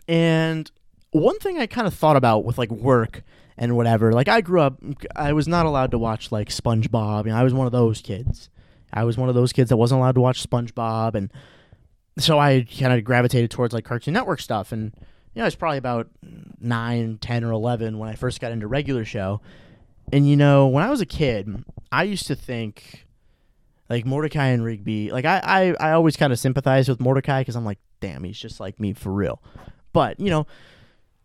And 0.07 0.69
one 1.11 1.39
thing 1.39 1.59
I 1.59 1.67
kind 1.67 1.87
of 1.87 1.93
thought 1.93 2.15
about 2.15 2.43
with 2.43 2.57
like 2.57 2.71
work 2.71 3.23
and 3.57 3.75
whatever, 3.75 4.11
like 4.11 4.27
I 4.27 4.41
grew 4.41 4.61
up, 4.61 4.79
I 5.15 5.33
was 5.33 5.47
not 5.47 5.65
allowed 5.65 5.91
to 5.91 5.97
watch 5.97 6.31
like 6.31 6.49
SpongeBob. 6.49 7.25
You 7.25 7.31
know, 7.31 7.37
I 7.37 7.43
was 7.43 7.53
one 7.53 7.65
of 7.65 7.71
those 7.71 8.01
kids. 8.01 8.49
I 8.91 9.03
was 9.05 9.17
one 9.17 9.29
of 9.29 9.35
those 9.35 9.53
kids 9.53 9.69
that 9.69 9.77
wasn't 9.77 9.99
allowed 9.99 10.15
to 10.15 10.21
watch 10.21 10.47
SpongeBob, 10.47 11.15
and 11.15 11.31
so 12.19 12.37
I 12.37 12.61
kind 12.61 12.93
of 12.93 13.03
gravitated 13.03 13.49
towards 13.49 13.73
like 13.73 13.85
Cartoon 13.85 14.13
Network 14.13 14.39
stuff. 14.39 14.71
And 14.71 14.93
you 15.33 15.39
know, 15.39 15.43
I 15.43 15.45
was 15.45 15.55
probably 15.55 15.79
about 15.79 16.09
nine, 16.59 17.17
ten, 17.19 17.43
or 17.43 17.51
eleven 17.51 17.97
when 17.97 18.09
I 18.09 18.13
first 18.13 18.39
got 18.39 18.51
into 18.51 18.67
regular 18.67 19.03
show. 19.03 19.41
And 20.11 20.29
you 20.29 20.35
know, 20.35 20.67
when 20.67 20.83
I 20.83 20.91
was 20.91 21.01
a 21.01 21.07
kid, 21.07 21.63
I 21.91 22.03
used 22.03 22.27
to 22.27 22.35
think 22.35 23.07
like 23.89 24.05
Mordecai 24.05 24.47
and 24.47 24.63
Rigby. 24.63 25.11
Like 25.11 25.25
I, 25.25 25.41
I, 25.79 25.89
I 25.89 25.91
always 25.91 26.17
kind 26.17 26.33
of 26.33 26.39
sympathize 26.39 26.87
with 26.87 26.99
Mordecai 26.99 27.41
because 27.41 27.55
I'm 27.55 27.65
like, 27.65 27.79
damn, 27.99 28.23
he's 28.23 28.39
just 28.39 28.59
like 28.59 28.79
me 28.79 28.93
for 28.93 29.11
real. 29.11 29.41
But 29.91 30.19
you 30.19 30.29
know, 30.29 30.47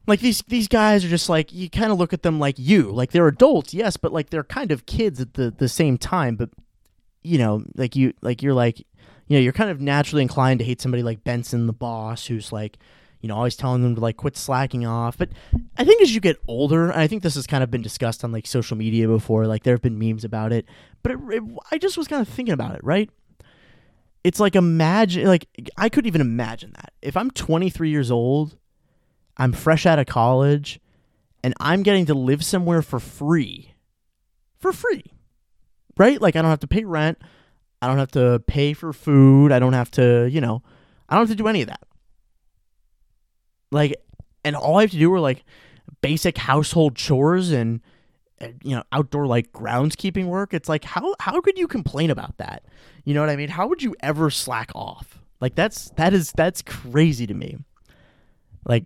like 0.07 0.21
these 0.21 0.43
these 0.49 0.69
guys 0.69 1.05
are 1.05 1.09
just 1.09 1.29
like 1.29 1.53
you 1.53 1.69
kind 1.71 1.93
of 1.93 1.99
look 1.99 2.13
at 2.13 2.23
them 2.23 2.39
like 2.39 2.59
you, 2.59 2.91
like 2.91 3.13
they're 3.13 3.29
adults, 3.29 3.75
yes, 3.75 3.97
but 3.97 4.13
like 4.13 4.31
they're 4.31 4.45
kind 4.45 4.73
of 4.73 4.87
kids 4.87 5.21
at 5.21 5.35
the 5.35 5.51
the 5.51 5.69
same 5.69 5.99
time. 5.99 6.37
But 6.37 6.51
you 7.23 7.39
know, 7.39 7.65
like 7.77 7.95
you, 7.95 8.15
like 8.23 8.43
you're 8.43 8.55
like, 8.55 8.79
you 8.79 9.37
know, 9.37 9.39
you're 9.39 9.53
kind 9.53 9.71
of 9.71 9.81
naturally 9.81 10.23
inclined 10.23 10.61
to 10.61 10.65
hate 10.65 10.81
somebody 10.81 11.03
like 11.03 11.25
Benson, 11.25 11.67
the 11.67 11.73
boss, 11.73 12.27
who's 12.27 12.53
like 12.53 12.79
you 13.21 13.29
know, 13.29 13.37
always 13.37 13.57
telling 13.57 13.83
them 13.83 13.95
to 13.95 14.01
like 14.01 14.17
quit 14.17 14.37
slacking 14.37 14.87
off. 14.87 15.19
But 15.19 15.31
I 15.77 15.85
think 15.85 16.03
as 16.03 16.15
you 16.15 16.21
get 16.21 16.39
older, 16.47 16.93
I 16.93 17.07
think 17.07 17.23
this 17.23 17.35
has 17.35 17.47
kind 17.47 17.65
of 17.65 17.71
been 17.71 17.83
discussed 17.83 18.23
on 18.23 18.33
like 18.33 18.47
social 18.47 18.77
media 18.77 19.09
before. 19.09 19.47
Like 19.47 19.65
there 19.65 19.75
have 19.75 19.83
been 19.83 19.99
memes 19.99 20.25
about 20.25 20.53
it. 20.53 20.67
But 21.03 21.13
it, 21.13 21.19
it, 21.31 21.43
I 21.71 21.79
just 21.79 21.99
was 21.99 22.07
kind 22.07 22.23
of 22.23 22.29
thinking 22.29 22.53
about 22.53 22.75
it, 22.75 22.85
right? 22.85 23.11
It's 24.25 24.41
like 24.41 24.55
imagine, 24.55 25.27
like 25.27 25.47
I 25.77 25.89
couldn't 25.89 26.09
even 26.09 26.21
imagine 26.21 26.73
that 26.75 26.93
if 27.03 27.17
I'm 27.17 27.31
23 27.31 27.91
years 27.91 28.11
old, 28.11 28.57
I'm 29.37 29.53
fresh 29.53 29.87
out 29.87 29.99
of 29.99 30.07
college, 30.07 30.81
and 31.43 31.55
I'm 31.61 31.83
getting 31.83 32.07
to 32.07 32.15
live 32.15 32.45
somewhere 32.45 32.83
for 32.83 32.99
free, 32.99 33.75
for 34.59 34.73
free, 34.73 35.05
right? 35.97 36.21
Like 36.21 36.35
I 36.37 36.43
don't 36.43 36.51
have 36.51 36.61
to 36.61 36.67
pay 36.67 36.85
rent. 36.85 37.19
I 37.81 37.87
don't 37.87 37.99
have 37.99 38.11
to 38.13 38.43
pay 38.47 38.73
for 38.73 38.93
food. 38.93 39.53
I 39.53 39.61
don't 39.61 39.73
have 39.73 39.91
to, 39.93 40.29
you 40.29 40.41
know, 40.41 40.63
I 41.09 41.15
don't 41.15 41.29
have 41.29 41.37
to 41.37 41.41
do 41.41 41.49
any 41.49 41.63
of 41.63 41.69
that. 41.69 41.81
Like, 43.71 43.97
and 44.45 44.57
all 44.57 44.79
I 44.79 44.83
have 44.83 44.91
to 44.93 44.99
do 44.99 45.13
are 45.13 45.21
like 45.21 45.45
basic 46.01 46.39
household 46.39 46.97
chores 46.97 47.51
and 47.51 47.81
uh, 48.41 48.49
you 48.63 48.75
know 48.77 48.83
outdoor 48.93 49.27
like 49.27 49.53
groundskeeping 49.53 50.27
work. 50.27 50.55
It's 50.55 50.69
like 50.69 50.85
how 50.85 51.15
how 51.21 51.41
could 51.41 51.59
you 51.59 51.67
complain 51.67 52.11
about 52.11 52.37
that? 52.39 52.65
You 53.05 53.15
know 53.15 53.21
what 53.21 53.31
I 53.31 53.37
mean? 53.37 53.49
How 53.49 53.67
would 53.67 53.83
you 53.83 53.95
ever 54.01 54.31
slack 54.31 54.71
off? 54.75 55.21
Like 55.41 55.55
that's 55.55 55.91
that 55.91 56.13
is 56.13 56.33
that's 56.33 56.63
crazy 56.63 57.27
to 57.27 57.35
me. 57.35 57.59
Like 58.65 58.85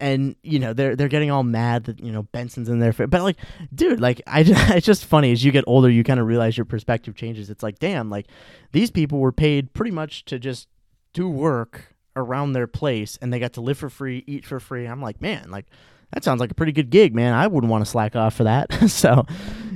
and 0.00 0.36
you 0.42 0.58
know 0.58 0.72
they're 0.72 0.94
they're 0.94 1.08
getting 1.08 1.30
all 1.30 1.42
mad 1.42 1.84
that 1.84 2.00
you 2.00 2.12
know 2.12 2.22
Benson's 2.24 2.68
in 2.68 2.78
there 2.78 2.92
but 2.92 3.22
like 3.22 3.36
dude 3.74 4.00
like 4.00 4.20
I 4.26 4.40
it's 4.46 4.86
just 4.86 5.04
funny 5.04 5.32
as 5.32 5.44
you 5.44 5.50
get 5.52 5.64
older 5.66 5.90
you 5.90 6.04
kind 6.04 6.20
of 6.20 6.26
realize 6.26 6.56
your 6.56 6.64
perspective 6.64 7.14
changes 7.16 7.50
it's 7.50 7.62
like 7.62 7.78
damn 7.78 8.08
like 8.10 8.26
these 8.72 8.90
people 8.90 9.18
were 9.18 9.32
paid 9.32 9.72
pretty 9.72 9.90
much 9.90 10.24
to 10.26 10.38
just 10.38 10.68
do 11.12 11.28
work 11.28 11.96
around 12.18 12.52
their 12.52 12.66
place 12.66 13.18
and 13.22 13.32
they 13.32 13.38
got 13.38 13.54
to 13.54 13.60
live 13.60 13.78
for 13.78 13.88
free, 13.88 14.24
eat 14.26 14.44
for 14.44 14.60
free. 14.60 14.86
I'm 14.86 15.00
like, 15.00 15.22
man, 15.22 15.50
like 15.50 15.66
that 16.12 16.24
sounds 16.24 16.40
like 16.40 16.50
a 16.50 16.54
pretty 16.54 16.72
good 16.72 16.90
gig, 16.90 17.14
man. 17.14 17.34
I 17.34 17.46
wouldn't 17.46 17.70
want 17.70 17.84
to 17.84 17.90
slack 17.90 18.16
off 18.16 18.34
for 18.34 18.44
that. 18.44 18.72
so 18.88 19.24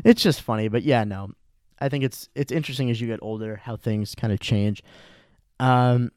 it's 0.05 0.23
just 0.23 0.43
funny, 0.43 0.69
but 0.69 0.83
yeah, 0.83 1.05
no. 1.05 1.31
I 1.81 1.89
think 1.89 2.05
it's 2.05 2.29
it's 2.35 2.53
interesting 2.53 2.91
as 2.91 3.01
you 3.01 3.07
get 3.07 3.21
older 3.23 3.57
how 3.57 3.77
things 3.77 4.15
kind 4.15 4.33
of 4.33 4.41
change. 4.41 4.83
Um 5.59 6.11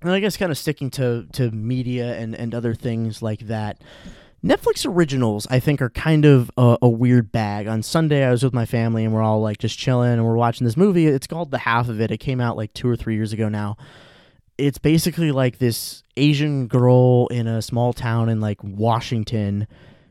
and 0.00 0.12
I 0.12 0.20
guess 0.20 0.36
kind 0.36 0.52
of 0.52 0.58
sticking 0.58 0.90
to 0.92 1.26
to 1.32 1.50
media 1.50 2.16
and 2.16 2.34
and 2.34 2.54
other 2.54 2.74
things 2.74 3.22
like 3.22 3.40
that. 3.40 3.82
Netflix 4.44 4.86
originals, 4.86 5.48
I 5.50 5.58
think, 5.58 5.82
are 5.82 5.90
kind 5.90 6.24
of 6.24 6.48
a, 6.56 6.78
a, 6.80 6.88
weird 6.88 7.32
bag. 7.32 7.66
On 7.66 7.82
Sunday, 7.82 8.24
I 8.24 8.30
was 8.30 8.44
with 8.44 8.54
my 8.54 8.66
family 8.66 9.04
and 9.04 9.12
we're 9.12 9.20
all 9.20 9.40
like 9.40 9.58
just 9.58 9.76
chilling 9.76 10.12
and 10.12 10.24
we're 10.24 10.36
watching 10.36 10.64
this 10.64 10.76
movie. 10.76 11.08
It's 11.08 11.26
called 11.26 11.50
The 11.50 11.58
Half 11.58 11.88
of 11.88 12.00
It. 12.00 12.12
It 12.12 12.18
came 12.18 12.40
out 12.40 12.56
like 12.56 12.72
two 12.72 12.88
or 12.88 12.94
three 12.94 13.16
years 13.16 13.32
ago 13.32 13.48
now 13.48 13.76
it's 14.58 14.78
basically 14.78 15.30
like 15.30 15.58
this 15.58 16.02
Asian 16.16 16.66
girl 16.66 17.28
in 17.28 17.46
a 17.46 17.62
small 17.62 17.92
town 17.92 18.28
in 18.28 18.40
like 18.40 18.62
Washington. 18.62 19.68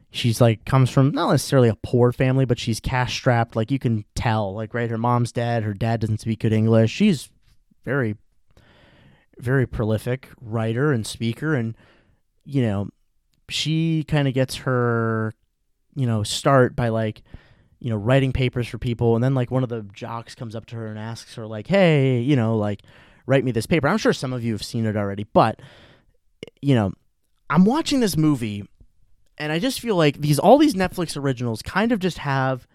She's 0.10 0.40
like 0.40 0.64
comes 0.66 0.90
from 0.90 1.12
not 1.12 1.30
necessarily 1.30 1.68
a 1.68 1.76
poor 1.76 2.14
family, 2.14 2.46
but 2.46 2.58
she's 2.58 2.80
cash 2.80 3.14
strapped. 3.14 3.58
Like 3.58 3.70
you 3.70 3.78
can 3.78 4.06
tell, 4.16 4.56
like 4.56 4.74
right, 4.74 4.90
her 4.90 4.98
mom's 4.98 5.34
dead. 5.34 5.64
Her 5.64 5.74
dad 5.74 6.00
doesn't 6.00 6.22
speak 6.22 6.40
good 6.40 6.54
English. 6.54 6.92
She's 6.92 7.30
very, 7.84 8.16
very 9.38 9.68
prolific 9.68 10.30
writer 10.42 10.94
and 10.94 11.06
speaker, 11.06 11.54
and 11.54 11.76
you 12.46 12.62
know, 12.62 12.90
she 13.50 14.06
kind 14.06 14.30
of 14.30 14.34
gets 14.34 14.56
her, 14.56 15.34
you 15.94 16.08
know, 16.08 16.24
start 16.24 16.74
by 16.74 16.88
like, 16.88 17.22
you 17.80 17.90
know, 17.90 17.98
writing 17.98 18.32
papers 18.32 18.68
for 18.68 18.78
people, 18.78 19.16
and 19.16 19.24
then 19.24 19.36
like 19.36 19.52
one 19.52 19.64
of 19.64 19.70
the 19.70 19.86
jocks 19.94 20.36
comes 20.36 20.56
up 20.56 20.66
to 20.68 20.78
her 20.78 20.88
and 20.88 20.98
asks 20.98 21.36
her 21.36 21.46
like, 21.46 21.68
hey, 21.68 22.22
you 22.22 22.38
know, 22.38 22.56
like 22.56 22.82
write 23.28 23.44
me 23.44 23.52
this 23.52 23.68
paper. 23.68 23.88
I'm 23.88 23.98
sure 23.98 24.14
some 24.14 24.34
of 24.34 24.44
you 24.44 24.54
have 24.54 24.64
seen 24.64 24.86
it 24.88 24.98
already, 24.98 25.26
but 25.34 25.62
you 26.62 26.74
know, 26.74 26.94
I'm 27.50 27.66
watching 27.66 28.00
this 28.00 28.18
movie 28.18 28.68
and 29.38 29.52
I 29.52 29.60
just 29.60 29.80
feel 29.80 29.96
like 29.96 30.20
these 30.20 30.40
all 30.40 30.58
these 30.58 30.74
Netflix 30.74 31.16
originals 31.16 31.62
kind 31.62 31.92
of 31.92 32.00
just 32.00 32.18
have 32.18 32.68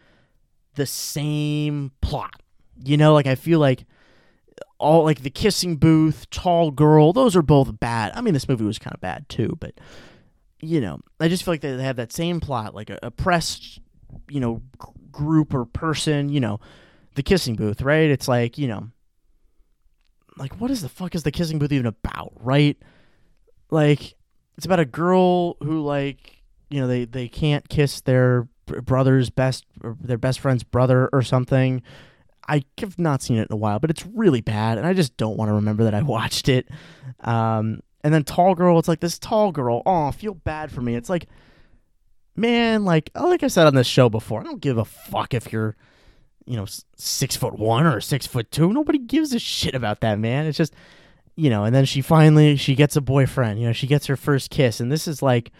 the 0.75 0.87
same 0.87 1.91
plot. 2.01 2.41
You 2.85 2.97
know, 2.97 3.13
like 3.15 3.27
I 3.27 3.35
feel 3.35 3.59
like 3.59 3.85
all 4.79 5.05
like 5.05 5.23
the 5.23 5.31
kissing 5.31 5.77
booth, 5.77 6.29
tall 6.31 6.71
girl, 6.71 7.13
those 7.13 7.35
are 7.35 7.43
both 7.43 7.81
bad. 7.81 8.13
I 8.15 8.21
mean, 8.21 8.35
this 8.35 8.49
movie 8.49 8.65
was 8.65 8.79
kind 8.79 8.95
of 8.95 9.01
bad 9.01 9.29
too, 9.29 9.57
but 9.61 9.75
you 10.61 10.81
know, 10.81 11.01
I 11.19 11.29
just 11.29 11.45
feel 11.45 11.55
like 11.55 11.61
they 11.61 11.83
have 11.83 11.97
that 11.97 12.13
same 12.13 12.41
plot, 12.41 12.75
like 12.75 12.91
a 12.91 12.99
oppressed, 13.03 13.81
you 14.29 14.39
know, 14.39 14.63
group 15.11 15.55
or 15.55 15.65
person, 15.65 16.29
you 16.29 16.41
know, 16.41 16.61
the 17.15 17.23
kissing 17.23 17.57
booth, 17.57 17.83
right? 17.83 18.11
It's 18.11 18.29
like, 18.29 18.59
you 18.59 18.69
know, 18.69 18.89
like 20.37 20.61
what 20.61 20.71
is 20.71 20.83
the 20.83 20.89
fuck 20.89 21.15
is 21.15 21.23
the 21.23 21.31
kissing 21.31 21.59
booth 21.59 21.73
even 21.73 21.87
about, 21.87 22.33
right? 22.37 22.77
Like 23.71 24.15
it's 24.57 24.67
about 24.67 24.81
a 24.81 24.85
girl 24.85 25.57
who 25.63 25.81
like, 25.81 26.43
you 26.71 26.81
know, 26.81 26.87
they 26.87 27.05
they 27.05 27.29
can't 27.29 27.69
kiss 27.69 28.01
their 28.01 28.49
brother's 28.67 29.31
best 29.31 29.65
their 29.83 30.19
best 30.19 30.41
friend's 30.41 30.63
brother 30.65 31.09
or 31.13 31.23
something. 31.23 31.83
I 32.49 32.65
have 32.79 32.99
not 32.99 33.23
seen 33.23 33.39
it 33.39 33.49
in 33.49 33.53
a 33.53 33.57
while, 33.57 33.79
but 33.79 33.91
it's 33.91 34.05
really 34.07 34.41
bad, 34.41 34.79
and 34.79 34.87
I 34.87 34.95
just 34.95 35.17
don't 35.17 35.37
want 35.37 35.49
to 35.49 35.55
remember 35.55 35.85
that 35.85 35.95
I 35.95 36.03
watched 36.03 36.49
it. 36.49 36.69
Um, 37.21 37.81
and 38.03 38.13
then 38.13 38.25
tall 38.25 38.55
girl, 38.55 38.79
it's 38.79 38.89
like 38.89 39.01
this 39.01 39.19
tall 39.19 39.53
girl. 39.53 39.83
Oh, 39.87 40.11
feel 40.11 40.35
bad 40.35 40.73
for 40.73 40.81
me. 40.81 40.97
It's 40.97 41.09
like, 41.09 41.29
man, 42.35 42.85
like 42.85 43.11
like 43.15 43.43
I 43.43 43.49
said 43.49 43.67
on 43.67 43.75
this 43.75 43.87
show 43.87 44.09
before, 44.09 44.41
I 44.41 44.45
don't 44.45 44.61
give 44.61 44.79
a 44.79 44.85
fuck 44.85 45.35
if 45.35 45.53
you're, 45.53 45.77
you 46.47 46.57
know, 46.57 46.67
six 46.97 47.37
foot 47.37 47.59
one 47.59 47.87
or 47.87 48.01
six 48.01 48.27
foot 48.27 48.51
two. 48.51 48.73
Nobody 48.73 48.99
gives 48.99 49.35
a 49.35 49.39
shit 49.39 49.75
about 49.75 50.01
that, 50.01 50.19
man. 50.19 50.47
It's 50.47 50.59
just, 50.59 50.75
you 51.37 51.51
know. 51.51 51.65
And 51.65 51.75
then 51.75 51.85
she 51.85 52.03
finally 52.03 52.57
she 52.57 52.75
gets 52.75 52.97
a 52.97 53.01
boyfriend. 53.01 53.61
You 53.61 53.67
know, 53.69 53.73
she 53.73 53.87
gets 53.87 54.07
her 54.07 54.17
first 54.17 54.51
kiss, 54.51 54.81
and 54.81 54.91
this 54.91 55.07
is 55.07 55.23
like 55.23 55.53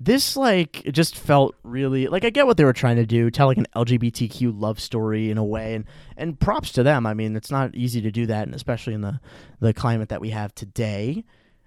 this 0.00 0.34
like 0.34 0.82
just 0.90 1.16
felt 1.16 1.54
really 1.62 2.06
like 2.06 2.24
I 2.24 2.30
get 2.30 2.46
what 2.46 2.56
they 2.56 2.64
were 2.64 2.72
trying 2.72 2.96
to 2.96 3.06
do, 3.06 3.30
tell 3.30 3.46
like 3.46 3.58
an 3.58 3.66
LGBTQ 3.76 4.58
love 4.58 4.80
story 4.80 5.30
in 5.30 5.36
a 5.36 5.44
way, 5.44 5.74
and 5.74 5.84
and 6.16 6.40
props 6.40 6.72
to 6.72 6.82
them. 6.82 7.06
I 7.06 7.12
mean, 7.12 7.36
it's 7.36 7.50
not 7.50 7.74
easy 7.74 8.00
to 8.00 8.10
do 8.10 8.26
that, 8.26 8.46
and 8.46 8.54
especially 8.54 8.94
in 8.94 9.02
the 9.02 9.20
the 9.60 9.74
climate 9.74 10.08
that 10.08 10.22
we 10.22 10.30
have 10.30 10.54
today. 10.54 11.24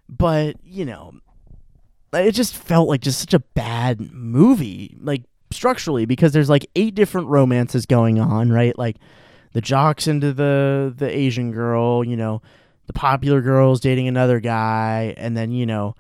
But 0.09 0.57
you 0.63 0.85
know, 0.85 1.13
it 2.11 2.31
just 2.31 2.55
felt 2.55 2.89
like 2.89 3.01
just 3.01 3.19
such 3.19 3.35
a 3.35 3.39
bad 3.39 4.11
movie, 4.11 4.97
like 4.99 5.23
structurally, 5.53 6.05
because 6.05 6.33
there's 6.33 6.49
like 6.49 6.69
eight 6.75 6.95
different 6.95 7.27
romances 7.27 7.85
going 7.85 8.19
on, 8.19 8.51
right? 8.51 8.77
Like 8.77 8.97
the 9.53 9.61
jocks 9.61 10.07
into 10.07 10.33
the 10.33 10.93
the 10.95 11.09
Asian 11.09 11.51
girl, 11.51 12.03
you 12.03 12.17
know, 12.17 12.41
the 12.87 12.93
popular 12.93 13.41
girl's 13.41 13.79
dating 13.79 14.07
another 14.07 14.39
guy, 14.39 15.13
and 15.17 15.37
then 15.37 15.51
you 15.51 15.65
know 15.65 15.95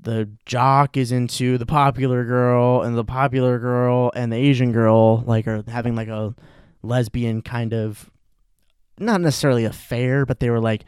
the 0.00 0.28
jock 0.46 0.96
is 0.96 1.12
into 1.12 1.56
the 1.58 1.66
popular 1.66 2.24
girl 2.24 2.82
and 2.82 2.96
the 2.96 3.04
popular 3.04 3.58
girl 3.58 4.10
and 4.16 4.32
the 4.32 4.36
Asian 4.36 4.72
girl 4.72 5.22
like 5.26 5.46
are 5.46 5.62
having 5.68 5.94
like 5.94 6.08
a 6.08 6.34
lesbian 6.82 7.40
kind 7.40 7.72
of 7.72 8.10
not 8.98 9.20
necessarily 9.20 9.64
affair, 9.64 10.26
but 10.26 10.40
they 10.40 10.50
were 10.50 10.60
like, 10.60 10.84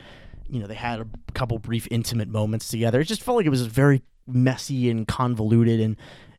you 0.48 0.60
know, 0.60 0.66
they 0.66 0.74
had 0.74 1.00
a 1.00 1.06
couple 1.32 1.58
brief 1.58 1.88
intimate 1.90 2.28
moments 2.28 2.68
together. 2.68 3.00
It 3.00 3.04
just 3.04 3.22
felt 3.22 3.36
like 3.36 3.46
it 3.46 3.50
was 3.50 3.66
very 3.66 4.02
messy 4.26 4.90
and 4.90 5.06
convoluted 5.06 5.80
and 5.80 5.96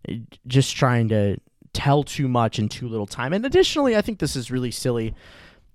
uh, 0.08 0.14
just 0.48 0.76
trying 0.76 1.10
to 1.10 1.38
tell 1.76 2.04
too 2.04 2.28
much 2.28 2.58
in 2.58 2.70
too 2.70 2.88
little 2.88 3.06
time. 3.06 3.34
And 3.34 3.46
additionally, 3.46 3.96
I 3.96 4.02
think 4.02 4.20
this 4.20 4.36
is 4.36 4.50
really 4.50 4.72
silly. 4.72 5.14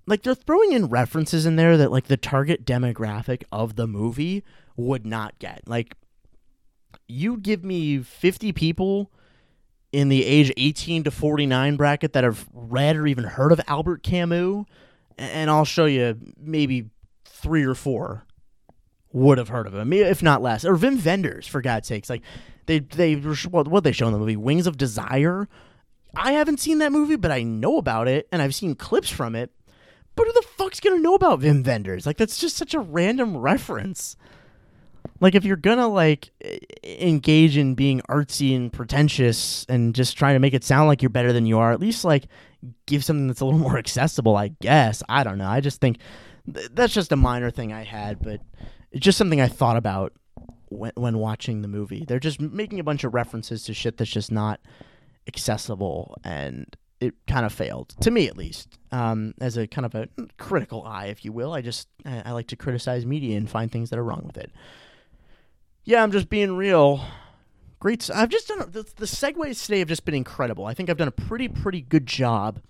Like 0.07 0.23
they're 0.23 0.35
throwing 0.35 0.73
in 0.73 0.87
references 0.87 1.45
in 1.45 1.55
there 1.55 1.77
that 1.77 1.91
like 1.91 2.07
the 2.07 2.17
target 2.17 2.65
demographic 2.65 3.43
of 3.51 3.75
the 3.75 3.87
movie 3.87 4.43
would 4.75 5.05
not 5.05 5.37
get. 5.39 5.61
Like 5.67 5.95
you 7.07 7.37
give 7.37 7.63
me 7.63 7.99
50 7.99 8.51
people 8.51 9.11
in 9.91 10.09
the 10.09 10.25
age 10.25 10.51
18 10.57 11.03
to 11.03 11.11
49 11.11 11.75
bracket 11.75 12.13
that 12.13 12.23
have 12.23 12.47
read 12.53 12.95
or 12.95 13.05
even 13.05 13.25
heard 13.25 13.51
of 13.51 13.61
Albert 13.67 14.03
Camus, 14.03 14.65
and 15.17 15.49
I'll 15.49 15.65
show 15.65 15.85
you 15.85 16.17
maybe 16.39 16.89
three 17.25 17.63
or 17.63 17.75
four 17.75 18.25
would 19.13 19.37
have 19.37 19.49
heard 19.49 19.67
of 19.67 19.75
him, 19.75 19.91
if 19.93 20.23
not 20.23 20.41
less. 20.41 20.63
Or 20.63 20.75
Wim 20.75 21.03
Wenders, 21.03 21.45
for 21.45 21.61
God's 21.61 21.87
sakes. 21.87 22.09
Like, 22.09 22.21
they, 22.65 22.79
they, 22.79 23.15
what 23.15 23.83
they 23.83 23.91
show 23.91 24.07
in 24.07 24.13
the 24.13 24.19
movie? 24.19 24.37
Wings 24.37 24.67
of 24.67 24.77
Desire. 24.77 25.49
I 26.15 26.33
haven't 26.33 26.59
seen 26.59 26.79
that 26.79 26.91
movie, 26.91 27.15
but 27.15 27.31
I 27.31 27.43
know 27.43 27.77
about 27.77 28.07
it, 28.07 28.27
and 28.31 28.41
I've 28.41 28.55
seen 28.55 28.75
clips 28.75 29.09
from 29.09 29.35
it. 29.35 29.51
But 30.15 30.27
who 30.27 30.33
the 30.33 30.47
fuck's 30.57 30.79
gonna 30.79 30.99
know 30.99 31.15
about 31.15 31.39
Wim 31.39 31.65
Wenders? 31.65 32.05
Like, 32.05 32.17
that's 32.17 32.37
just 32.37 32.57
such 32.57 32.73
a 32.73 32.79
random 32.79 33.37
reference 33.37 34.17
like 35.21 35.35
if 35.35 35.45
you're 35.45 35.55
gonna 35.55 35.87
like 35.87 36.31
engage 36.83 37.55
in 37.55 37.75
being 37.75 38.01
artsy 38.09 38.55
and 38.55 38.73
pretentious 38.73 39.65
and 39.69 39.95
just 39.95 40.17
trying 40.17 40.35
to 40.35 40.39
make 40.39 40.53
it 40.53 40.63
sound 40.63 40.87
like 40.87 41.01
you're 41.01 41.09
better 41.09 41.31
than 41.31 41.45
you 41.45 41.57
are 41.59 41.71
at 41.71 41.79
least 41.79 42.03
like 42.03 42.25
give 42.85 43.03
something 43.05 43.27
that's 43.27 43.39
a 43.39 43.45
little 43.45 43.59
more 43.67 43.77
accessible 43.77 44.35
i 44.35 44.49
guess 44.61 45.01
i 45.07 45.23
don't 45.23 45.37
know 45.37 45.47
i 45.47 45.61
just 45.61 45.79
think 45.79 45.97
th- 46.53 46.69
that's 46.73 46.93
just 46.93 47.11
a 47.11 47.15
minor 47.15 47.49
thing 47.49 47.71
i 47.71 47.83
had 47.83 48.21
but 48.21 48.41
it's 48.91 49.05
just 49.05 49.17
something 49.17 49.39
i 49.39 49.47
thought 49.47 49.77
about 49.77 50.11
when, 50.69 50.91
when 50.95 51.17
watching 51.17 51.61
the 51.61 51.67
movie 51.67 52.03
they're 52.07 52.19
just 52.19 52.41
making 52.41 52.79
a 52.79 52.83
bunch 52.83 53.03
of 53.03 53.13
references 53.13 53.63
to 53.63 53.73
shit 53.73 53.97
that's 53.97 54.11
just 54.11 54.31
not 54.31 54.59
accessible 55.33 56.17
and 56.23 56.75
it 56.99 57.15
kind 57.25 57.45
of 57.45 57.51
failed 57.53 57.89
to 57.99 58.11
me 58.11 58.27
at 58.27 58.37
least 58.37 58.77
um, 58.91 59.33
as 59.41 59.57
a 59.57 59.65
kind 59.65 59.85
of 59.85 59.95
a 59.95 60.07
critical 60.37 60.83
eye 60.83 61.07
if 61.07 61.25
you 61.25 61.31
will 61.31 61.53
i 61.53 61.61
just 61.61 61.87
I, 62.05 62.31
like 62.31 62.47
to 62.47 62.55
criticize 62.55 63.05
media 63.05 63.37
and 63.37 63.49
find 63.49 63.71
things 63.71 63.89
that 63.89 63.97
are 63.97 64.03
wrong 64.03 64.23
with 64.25 64.37
it 64.37 64.51
yeah, 65.83 66.03
I'm 66.03 66.11
just 66.11 66.29
being 66.29 66.55
real. 66.55 67.03
Great. 67.79 68.09
I've 68.13 68.29
just 68.29 68.47
done 68.47 68.59
the, 68.59 68.83
the 68.95 69.05
segues 69.05 69.65
today 69.65 69.79
have 69.79 69.87
just 69.87 70.05
been 70.05 70.13
incredible. 70.13 70.65
I 70.65 70.73
think 70.73 70.89
I've 70.89 70.97
done 70.97 71.07
a 71.07 71.11
pretty 71.11 71.47
pretty 71.47 71.81
good 71.81 72.05
job 72.05 72.61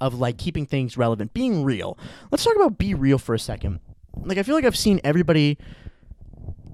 of 0.00 0.14
like 0.14 0.36
keeping 0.36 0.66
things 0.66 0.96
relevant, 0.96 1.32
being 1.32 1.64
real. 1.64 1.98
Let's 2.30 2.44
talk 2.44 2.54
about 2.54 2.78
BeReal 2.78 3.20
for 3.20 3.34
a 3.34 3.38
second. 3.38 3.80
Like 4.16 4.36
I 4.36 4.42
feel 4.42 4.54
like 4.54 4.64
I've 4.64 4.76
seen 4.76 5.00
everybody 5.02 5.58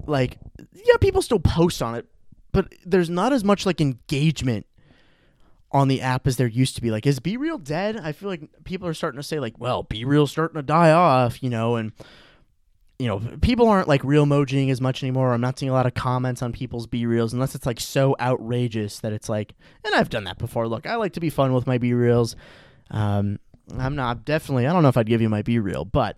like 0.05 0.37
yeah, 0.73 0.97
people 0.99 1.21
still 1.21 1.39
post 1.39 1.81
on 1.81 1.95
it, 1.95 2.05
but 2.51 2.73
there's 2.85 3.09
not 3.09 3.31
as 3.31 3.43
much 3.43 3.65
like 3.65 3.79
engagement 3.79 4.65
on 5.75 5.89
the 5.89 6.01
app 6.01 6.25
as 6.25 6.37
there 6.37 6.47
used 6.47 6.77
to 6.77 6.81
be. 6.81 6.89
Like, 6.89 7.05
is 7.05 7.19
BeReal 7.19 7.61
dead? 7.61 7.97
I 7.97 8.13
feel 8.13 8.29
like 8.29 8.63
people 8.63 8.87
are 8.87 8.93
starting 8.93 9.19
to 9.19 9.27
say 9.27 9.41
like, 9.41 9.59
well, 9.59 9.83
BeReal 9.83 10.27
starting 10.27 10.55
to 10.55 10.63
die 10.63 10.91
off, 10.91 11.43
you 11.43 11.49
know, 11.49 11.75
and 11.75 11.91
you 12.97 13.07
know, 13.07 13.19
people 13.41 13.67
aren't 13.67 13.89
like 13.89 14.01
real 14.05 14.25
emojiing 14.25 14.71
as 14.71 14.79
much 14.79 15.03
anymore. 15.03 15.33
I'm 15.33 15.41
not 15.41 15.59
seeing 15.59 15.69
a 15.69 15.73
lot 15.73 15.85
of 15.85 15.93
comments 15.93 16.41
on 16.41 16.53
people's 16.53 16.87
BeReals 16.87 17.33
unless 17.33 17.53
it's 17.53 17.65
like 17.65 17.81
so 17.81 18.15
outrageous 18.21 19.01
that 19.01 19.11
it's 19.11 19.27
like, 19.27 19.53
and 19.83 19.93
I've 19.93 20.09
done 20.09 20.23
that 20.23 20.37
before. 20.37 20.65
Look, 20.69 20.87
I 20.87 20.95
like 20.95 21.11
to 21.13 21.19
be 21.19 21.29
fun 21.29 21.51
with 21.51 21.67
my 21.67 21.77
BeReals. 21.77 22.35
Um, 22.89 23.37
I'm 23.77 23.95
not 23.95 24.23
definitely, 24.23 24.67
I 24.67 24.71
don't 24.71 24.81
know 24.81 24.87
if 24.89 24.95
I'd 24.95 25.07
give 25.09 25.21
you 25.21 25.27
my 25.27 25.43
BeReal, 25.43 25.91
but 25.91 26.15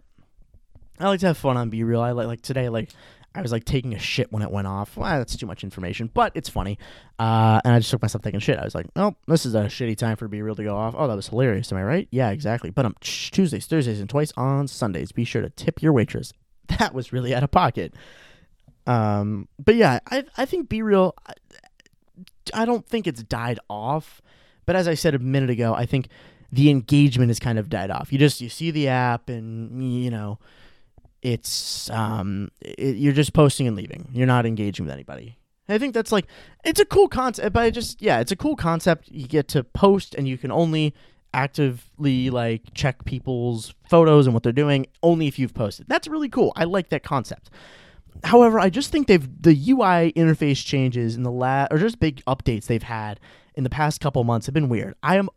I 1.00 1.08
like 1.08 1.22
to 1.22 1.28
have 1.28 1.38
fun 1.38 1.58
on 1.58 1.72
BeReal. 1.72 2.02
I 2.02 2.12
like, 2.12 2.28
like 2.28 2.42
today, 2.44 2.70
like, 2.70 2.92
I 3.38 3.42
was 3.42 3.52
like 3.52 3.66
taking 3.66 3.94
a 3.94 4.00
shit 4.00 4.32
when 4.32 4.42
it 4.42 4.50
went 4.50 4.66
off. 4.66 4.98
Well, 4.98 5.20
that's 5.20 5.38
too 5.38 5.46
much 5.46 5.64
information, 5.64 6.10
but 6.12 6.32
it's 6.34 6.50
funny. 6.50 6.80
Uh, 7.20 7.62
and 7.64 7.76
I 7.76 7.80
just 7.80 7.92
took 7.92 8.02
myself 8.02 8.24
taking 8.24 8.40
shit. 8.40 8.58
I 8.58 8.64
was 8.64 8.74
like, 8.74 8.88
oh, 8.96 9.16
this 9.28 9.46
is 9.46 9.54
a 9.54 9.66
shitty 9.66 9.96
time 9.96 10.18
for 10.18 10.28
BeReal 10.28 10.56
to 10.56 10.64
go 10.64 10.76
off. 10.76 10.96
Oh, 10.98 11.08
that 11.08 11.16
was 11.16 11.28
hilarious. 11.28 11.72
Am 11.72 11.78
I 11.78 11.84
right? 11.84 12.08
Yeah, 12.10 12.32
exactly. 12.32 12.72
But 12.72 12.88
um, 12.88 12.96
Tuesdays, 13.00 13.68
Thursdays, 13.68 14.00
and 14.00 14.10
twice 14.10 14.34
on 14.36 14.68
Sundays. 14.68 15.12
Be 15.12 15.24
sure 15.24 15.44
to 15.44 15.52
tip 15.52 15.84
your 15.84 15.94
waitress. 15.94 16.34
that 16.80 16.96
was 16.96 17.14
really 17.14 17.36
out 17.36 17.44
of 17.44 17.52
pocket. 17.52 17.94
Um, 18.88 19.48
but 19.64 19.76
yeah, 19.76 20.00
I 20.10 20.26
I 20.36 20.46
think 20.46 20.68
BeReal. 20.68 21.14
I, 21.28 21.34
I 22.54 22.66
don't 22.66 22.88
think 22.88 23.06
it's 23.06 23.22
died 23.22 23.60
off, 23.70 24.22
but 24.66 24.76
as 24.76 24.88
I 24.88 24.96
said 24.96 25.14
a 25.14 25.20
minute 25.20 25.52
ago, 25.52 25.76
I 25.76 25.86
think 25.86 26.08
the 26.52 26.72
engagement 26.72 27.30
has 27.30 27.40
kind 27.40 27.60
of 27.60 27.70
died 27.70 27.92
off. 27.92 28.12
You 28.12 28.18
just 28.18 28.42
you 28.42 28.50
see 28.50 28.72
the 28.72 28.88
app 28.88 29.30
and 29.30 29.94
you 29.94 30.10
know 30.10 30.40
it's 31.22 31.90
um 31.90 32.50
it, 32.62 32.98
you're 32.98 33.14
just 33.14 33.34
posting 33.34 33.68
and 33.68 33.76
leaving. 33.76 34.10
You're 34.12 34.28
not 34.28 34.46
engaging 34.46 34.86
with 34.86 34.94
anybody. 34.94 35.38
I 35.70 35.78
think 35.78 35.94
that's 35.94 36.12
like 36.12 36.28
it's 36.64 36.80
a 36.80 36.86
cool 36.86 37.08
concept, 37.08 37.54
but 37.54 37.64
I 37.64 37.70
just 37.70 38.02
yeah, 38.02 38.20
it's 38.20 38.32
a 38.32 38.36
cool 38.36 38.56
concept. 38.56 39.10
You 39.10 39.28
get 39.28 39.48
to 39.50 39.64
post 39.64 40.16
and 40.16 40.28
you 40.28 40.38
can 40.38 40.52
only 40.52 40.94
actively 41.34 42.30
like 42.30 42.74
check 42.74 43.06
people's 43.06 43.74
photos 43.90 44.26
and 44.28 44.34
what 44.34 44.44
they're 44.44 44.52
doing 44.52 44.88
only 45.04 45.28
if 45.28 45.38
you've 45.38 45.54
posted. 45.54 45.88
That's 45.88 46.08
really 46.08 46.30
cool. 46.30 46.54
I 46.56 46.64
like 46.64 46.90
that 46.90 47.04
concept. 47.04 47.50
However, 48.24 48.60
I 48.60 48.70
just 48.70 48.92
think 48.92 49.08
they've 49.08 49.28
the 49.42 49.52
UI 49.52 50.14
interface 50.14 50.66
changes 50.66 51.16
in 51.16 51.24
the 51.24 51.32
last 51.32 51.72
or 51.72 51.78
just 51.78 52.00
big 52.00 52.24
updates 52.26 52.66
they've 52.66 52.82
had 52.82 53.20
in 53.56 53.64
the 53.64 53.70
past 53.70 54.02
couple 54.02 54.24
months 54.24 54.46
have 54.46 54.54
been 54.54 54.70
weird. 54.70 54.96
I 55.04 55.18
am 55.18 55.30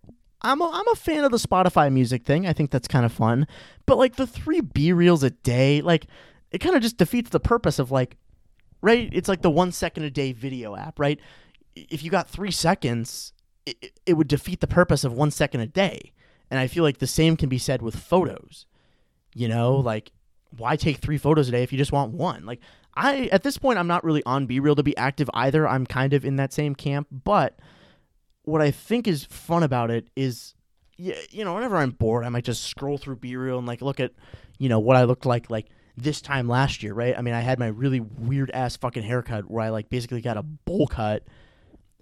I'm 0.42 0.60
a, 0.60 0.70
I'm 0.72 0.88
a 0.88 0.96
fan 0.96 1.24
of 1.24 1.30
the 1.30 1.36
Spotify 1.36 1.92
music 1.92 2.24
thing. 2.24 2.46
I 2.46 2.52
think 2.52 2.70
that's 2.70 2.88
kind 2.88 3.04
of 3.04 3.12
fun. 3.12 3.46
But 3.86 3.98
like 3.98 4.16
the 4.16 4.26
3 4.26 4.60
BeReals 4.62 5.22
a 5.22 5.30
day, 5.30 5.82
like 5.82 6.06
it 6.50 6.58
kind 6.58 6.74
of 6.74 6.82
just 6.82 6.96
defeats 6.96 7.30
the 7.30 7.40
purpose 7.40 7.78
of 7.78 7.90
like 7.90 8.16
right? 8.82 9.10
It's 9.12 9.28
like 9.28 9.42
the 9.42 9.50
1 9.50 9.72
second 9.72 10.04
a 10.04 10.10
day 10.10 10.32
video 10.32 10.74
app, 10.74 10.98
right? 10.98 11.20
If 11.76 12.02
you 12.02 12.10
got 12.10 12.28
3 12.28 12.50
seconds, 12.50 13.32
it, 13.66 13.92
it 14.06 14.14
would 14.14 14.28
defeat 14.28 14.60
the 14.60 14.66
purpose 14.66 15.04
of 15.04 15.12
one 15.12 15.30
second 15.30 15.60
a 15.60 15.66
day. 15.66 16.12
And 16.50 16.58
I 16.58 16.66
feel 16.66 16.82
like 16.82 16.98
the 16.98 17.06
same 17.06 17.36
can 17.36 17.48
be 17.48 17.58
said 17.58 17.82
with 17.82 17.96
photos. 17.96 18.66
You 19.34 19.48
know, 19.48 19.76
like 19.76 20.10
why 20.56 20.74
take 20.76 20.98
three 20.98 21.18
photos 21.18 21.48
a 21.48 21.52
day 21.52 21.62
if 21.62 21.72
you 21.72 21.78
just 21.78 21.92
want 21.92 22.12
one? 22.12 22.44
Like 22.44 22.60
I 22.96 23.28
at 23.30 23.44
this 23.44 23.58
point 23.58 23.78
I'm 23.78 23.86
not 23.86 24.02
really 24.02 24.24
on 24.24 24.48
BeReal 24.48 24.76
to 24.76 24.82
be 24.82 24.96
active 24.96 25.30
either. 25.32 25.68
I'm 25.68 25.86
kind 25.86 26.12
of 26.12 26.24
in 26.24 26.36
that 26.36 26.52
same 26.52 26.74
camp, 26.74 27.06
but 27.10 27.56
what 28.44 28.60
I 28.60 28.70
think 28.70 29.06
is 29.06 29.24
fun 29.24 29.62
about 29.62 29.90
it 29.90 30.08
is 30.16 30.54
you 31.00 31.44
know, 31.44 31.54
whenever 31.54 31.78
I'm 31.78 31.92
bored, 31.92 32.24
I 32.24 32.28
might 32.28 32.44
just 32.44 32.64
scroll 32.64 32.98
through 32.98 33.16
BeReal 33.16 33.56
and 33.56 33.66
like 33.66 33.80
look 33.80 34.00
at, 34.00 34.12
you 34.58 34.68
know, 34.68 34.78
what 34.78 34.96
I 34.96 35.04
looked 35.04 35.24
like 35.24 35.48
like 35.48 35.68
this 35.96 36.20
time 36.20 36.46
last 36.46 36.82
year, 36.82 36.92
right? 36.92 37.16
I 37.16 37.22
mean, 37.22 37.34
I 37.34 37.40
had 37.40 37.58
my 37.58 37.68
really 37.68 38.00
weird 38.00 38.50
ass 38.50 38.76
fucking 38.76 39.02
haircut 39.02 39.50
where 39.50 39.64
I 39.64 39.70
like 39.70 39.88
basically 39.88 40.20
got 40.20 40.36
a 40.36 40.42
bowl 40.42 40.86
cut 40.86 41.24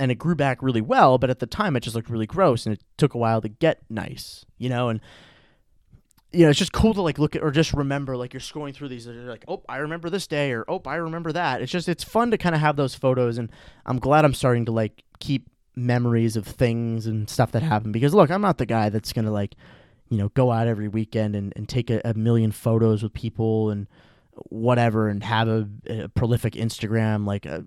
and 0.00 0.10
it 0.10 0.16
grew 0.16 0.34
back 0.34 0.62
really 0.62 0.80
well, 0.80 1.18
but 1.18 1.30
at 1.30 1.38
the 1.38 1.46
time 1.46 1.76
it 1.76 1.80
just 1.80 1.94
looked 1.94 2.10
really 2.10 2.26
gross 2.26 2.66
and 2.66 2.74
it 2.74 2.82
took 2.96 3.14
a 3.14 3.18
while 3.18 3.40
to 3.40 3.48
get 3.48 3.80
nice, 3.88 4.44
you 4.58 4.68
know, 4.68 4.88
and 4.88 5.00
you 6.32 6.44
know, 6.44 6.50
it's 6.50 6.58
just 6.58 6.72
cool 6.72 6.92
to 6.92 7.00
like 7.00 7.18
look 7.18 7.34
at 7.36 7.42
or 7.42 7.50
just 7.50 7.72
remember 7.72 8.16
like 8.16 8.34
you're 8.34 8.40
scrolling 8.40 8.74
through 8.74 8.88
these 8.88 9.06
and 9.06 9.16
you're 9.16 9.30
like, 9.30 9.44
oh, 9.48 9.62
I 9.68 9.78
remember 9.78 10.10
this 10.10 10.26
day 10.26 10.52
or 10.52 10.64
oh, 10.68 10.82
I 10.84 10.96
remember 10.96 11.32
that. 11.32 11.62
It's 11.62 11.72
just 11.72 11.88
it's 11.88 12.04
fun 12.04 12.30
to 12.32 12.38
kind 12.38 12.54
of 12.54 12.60
have 12.60 12.76
those 12.76 12.94
photos, 12.94 13.38
and 13.38 13.50
I'm 13.86 13.98
glad 13.98 14.24
I'm 14.24 14.34
starting 14.34 14.66
to 14.66 14.72
like 14.72 15.04
keep 15.20 15.48
memories 15.78 16.36
of 16.36 16.46
things 16.46 17.06
and 17.06 17.30
stuff 17.30 17.52
that 17.52 17.62
happened 17.62 17.92
because 17.92 18.14
look, 18.14 18.30
I'm 18.30 18.40
not 18.40 18.58
the 18.58 18.66
guy 18.66 18.88
that's 18.88 19.12
gonna 19.12 19.30
like, 19.30 19.54
you 20.08 20.18
know, 20.18 20.28
go 20.30 20.50
out 20.50 20.66
every 20.66 20.88
weekend 20.88 21.36
and, 21.36 21.52
and 21.56 21.68
take 21.68 21.90
a, 21.90 22.00
a 22.04 22.14
million 22.14 22.52
photos 22.52 23.02
with 23.02 23.12
people 23.12 23.70
and 23.70 23.86
whatever 24.50 25.08
and 25.08 25.22
have 25.24 25.48
a, 25.48 25.68
a 25.88 26.08
prolific 26.08 26.54
Instagram. 26.54 27.26
Like, 27.26 27.46
uh, 27.46 27.60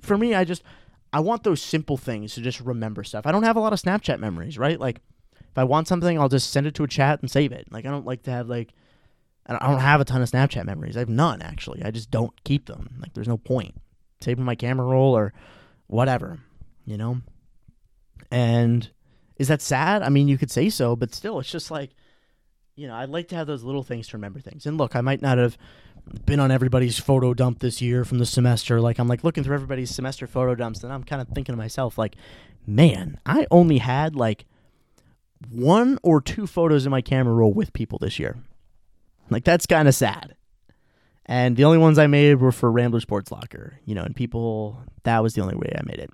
for 0.00 0.18
me, 0.18 0.34
I 0.34 0.44
just 0.44 0.62
I 1.12 1.20
want 1.20 1.44
those 1.44 1.62
simple 1.62 1.96
things 1.96 2.34
to 2.34 2.40
just 2.40 2.60
remember 2.60 3.04
stuff. 3.04 3.26
I 3.26 3.32
don't 3.32 3.44
have 3.44 3.56
a 3.56 3.60
lot 3.60 3.72
of 3.72 3.80
Snapchat 3.80 4.18
memories, 4.18 4.58
right? 4.58 4.78
Like, 4.78 5.00
if 5.38 5.56
I 5.56 5.64
want 5.64 5.88
something, 5.88 6.18
I'll 6.18 6.28
just 6.28 6.50
send 6.50 6.66
it 6.66 6.74
to 6.74 6.84
a 6.84 6.88
chat 6.88 7.20
and 7.20 7.30
save 7.30 7.52
it. 7.52 7.66
Like, 7.70 7.86
I 7.86 7.90
don't 7.90 8.06
like 8.06 8.22
to 8.24 8.30
have 8.30 8.48
like 8.48 8.72
I 9.46 9.70
don't 9.70 9.80
have 9.80 10.00
a 10.00 10.04
ton 10.04 10.22
of 10.22 10.30
Snapchat 10.30 10.66
memories. 10.66 10.96
I 10.96 11.00
have 11.00 11.08
none 11.08 11.40
actually. 11.40 11.82
I 11.84 11.90
just 11.90 12.10
don't 12.10 12.32
keep 12.44 12.66
them. 12.66 12.96
Like, 13.00 13.14
there's 13.14 13.28
no 13.28 13.38
point. 13.38 13.74
saving 14.20 14.44
my 14.44 14.54
camera 14.54 14.86
roll 14.86 15.16
or 15.16 15.32
whatever, 15.86 16.40
you 16.86 16.96
know. 16.96 17.20
And 18.30 18.88
is 19.36 19.48
that 19.48 19.60
sad? 19.60 20.02
I 20.02 20.08
mean, 20.08 20.28
you 20.28 20.38
could 20.38 20.50
say 20.50 20.70
so, 20.70 20.96
but 20.96 21.14
still, 21.14 21.38
it's 21.38 21.50
just 21.50 21.70
like 21.70 21.90
you 22.76 22.86
know, 22.86 22.94
I'd 22.94 23.08
like 23.08 23.28
to 23.28 23.36
have 23.36 23.46
those 23.46 23.64
little 23.64 23.82
things 23.82 24.06
to 24.08 24.16
remember 24.16 24.38
things. 24.38 24.66
And 24.66 24.76
look, 24.76 24.94
I 24.94 25.00
might 25.00 25.22
not 25.22 25.38
have 25.38 25.56
been 26.24 26.38
on 26.38 26.50
everybody's 26.50 26.98
photo 26.98 27.34
dump 27.34 27.58
this 27.58 27.80
year 27.80 28.04
from 28.04 28.18
the 28.18 28.26
semester. 28.26 28.80
Like 28.80 28.98
I'm 28.98 29.08
like 29.08 29.24
looking 29.24 29.42
through 29.42 29.54
everybody's 29.54 29.90
semester 29.90 30.26
photo 30.26 30.54
dumps 30.54 30.84
and 30.84 30.92
I'm 30.92 31.02
kind 31.02 31.20
of 31.20 31.28
thinking 31.28 31.54
to 31.54 31.56
myself 31.56 31.98
like, 31.98 32.16
man, 32.66 33.18
I 33.24 33.46
only 33.50 33.78
had 33.78 34.14
like 34.14 34.44
one 35.50 35.98
or 36.02 36.20
two 36.20 36.46
photos 36.46 36.84
in 36.86 36.90
my 36.90 37.00
camera 37.00 37.34
roll 37.34 37.52
with 37.52 37.72
people 37.72 37.98
this 37.98 38.18
year. 38.18 38.36
Like 39.30 39.44
that's 39.44 39.66
kind 39.66 39.88
of 39.88 39.94
sad. 39.94 40.36
And 41.24 41.56
the 41.56 41.64
only 41.64 41.78
ones 41.78 41.98
I 41.98 42.06
made 42.06 42.36
were 42.36 42.52
for 42.52 42.70
Rambler 42.70 43.00
Sports 43.00 43.32
Locker, 43.32 43.80
you 43.84 43.94
know, 43.94 44.02
and 44.02 44.14
people 44.14 44.80
that 45.02 45.22
was 45.22 45.34
the 45.34 45.40
only 45.40 45.56
way 45.56 45.74
I 45.76 45.82
made 45.84 45.98
it. 45.98 46.10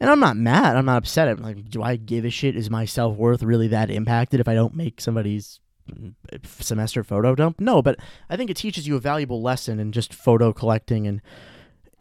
And 0.00 0.10
I'm 0.10 0.20
not 0.20 0.36
mad. 0.36 0.76
I'm 0.76 0.86
not 0.86 0.98
upset. 0.98 1.28
I'm 1.28 1.42
like, 1.42 1.68
do 1.68 1.82
I 1.82 1.96
give 1.96 2.24
a 2.24 2.30
shit? 2.30 2.56
Is 2.56 2.70
my 2.70 2.84
self 2.84 3.16
worth 3.16 3.42
really 3.42 3.68
that 3.68 3.90
impacted 3.90 4.40
if 4.40 4.48
I 4.48 4.54
don't 4.54 4.74
make 4.74 5.00
somebody's 5.00 5.60
mm, 5.90 6.14
semester 6.60 7.02
photo 7.02 7.34
dump. 7.34 7.60
No, 7.60 7.82
but 7.82 7.98
I 8.30 8.36
think 8.36 8.50
it 8.50 8.56
teaches 8.56 8.86
you 8.86 8.96
a 8.96 9.00
valuable 9.00 9.42
lesson 9.42 9.80
in 9.80 9.92
just 9.92 10.14
photo 10.14 10.52
collecting 10.52 11.06
and 11.06 11.20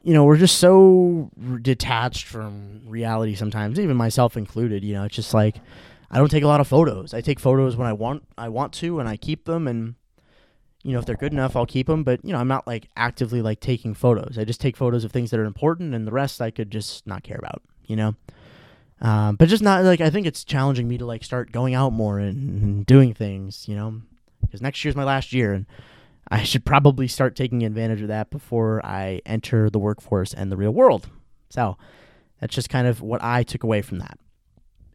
you 0.04 0.14
know, 0.14 0.24
we're 0.24 0.38
just 0.38 0.60
so 0.60 1.32
detached 1.62 2.28
from 2.28 2.82
reality 2.86 3.36
sometimes, 3.36 3.78
even 3.78 3.98
myself 3.98 4.38
included, 4.38 4.82
you 4.84 4.94
know, 4.94 5.04
it's 5.04 5.16
just 5.16 5.34
like 5.34 5.58
I 6.10 6.18
don't 6.18 6.32
take 6.32 6.44
a 6.44 6.48
lot 6.48 6.62
of 6.62 6.68
photos. 6.68 7.14
I 7.14 7.20
take 7.20 7.40
photos 7.40 7.76
when 7.76 7.88
I 7.88 7.94
want 7.94 8.24
I 8.38 8.50
want 8.50 8.74
to 8.74 9.00
and 9.00 9.10
I 9.10 9.18
keep 9.18 9.46
them 9.46 9.68
and 9.68 9.96
you 10.84 10.94
know, 10.94 11.00
if 11.00 11.06
they're 11.06 11.16
good 11.16 11.34
enough, 11.34 11.58
I'll 11.58 11.66
keep 11.66 11.88
them, 11.88 12.04
but 12.06 12.24
you 12.24 12.32
know, 12.32 12.40
I'm 12.40 12.48
not 12.48 12.66
like 12.66 12.88
actively 12.96 13.42
like 13.42 13.60
taking 13.60 13.94
photos. 13.94 14.38
I 14.38 14.46
just 14.46 14.62
take 14.62 14.78
photos 14.78 15.04
of 15.04 15.12
things 15.12 15.32
that 15.32 15.40
are 15.40 15.46
important 15.46 15.94
and 15.94 16.08
the 16.08 16.14
rest 16.14 16.42
I 16.42 16.52
could 16.52 16.72
just 16.72 17.06
not 17.06 17.24
care 17.24 17.38
about, 17.38 17.62
you 17.88 17.96
know. 17.96 18.16
Um, 19.00 19.36
but 19.36 19.48
just 19.48 19.64
not 19.64 19.84
like 19.84 20.02
I 20.02 20.10
think 20.10 20.26
it's 20.26 20.44
challenging 20.44 20.88
me 20.88 20.98
to 20.98 21.06
like 21.06 21.24
start 21.24 21.52
going 21.52 21.76
out 21.76 21.94
more 21.94 22.20
and, 22.20 22.64
and 22.64 22.86
doing 22.86 23.14
things, 23.14 23.68
you 23.68 23.76
know, 23.76 24.02
because 24.42 24.62
next 24.62 24.84
year's 24.84 24.96
my 24.96 25.04
last 25.04 25.34
year 25.34 25.54
and 25.54 25.66
I 26.30 26.44
should 26.44 26.66
probably 26.66 27.08
start 27.08 27.36
taking 27.36 27.64
advantage 27.64 28.02
of 28.02 28.08
that 28.10 28.30
before 28.30 28.86
I 28.86 29.22
enter 29.26 29.70
the 29.70 29.80
workforce 29.80 30.34
and 30.34 30.52
the 30.52 30.58
real 30.58 30.72
world. 30.72 31.10
So 31.50 31.78
that's 32.42 32.56
just 32.56 32.70
kind 32.70 32.88
of 32.88 33.02
what 33.02 33.24
I 33.24 33.44
took 33.44 33.64
away 33.64 33.82
from 33.82 34.00
that. 34.00 34.18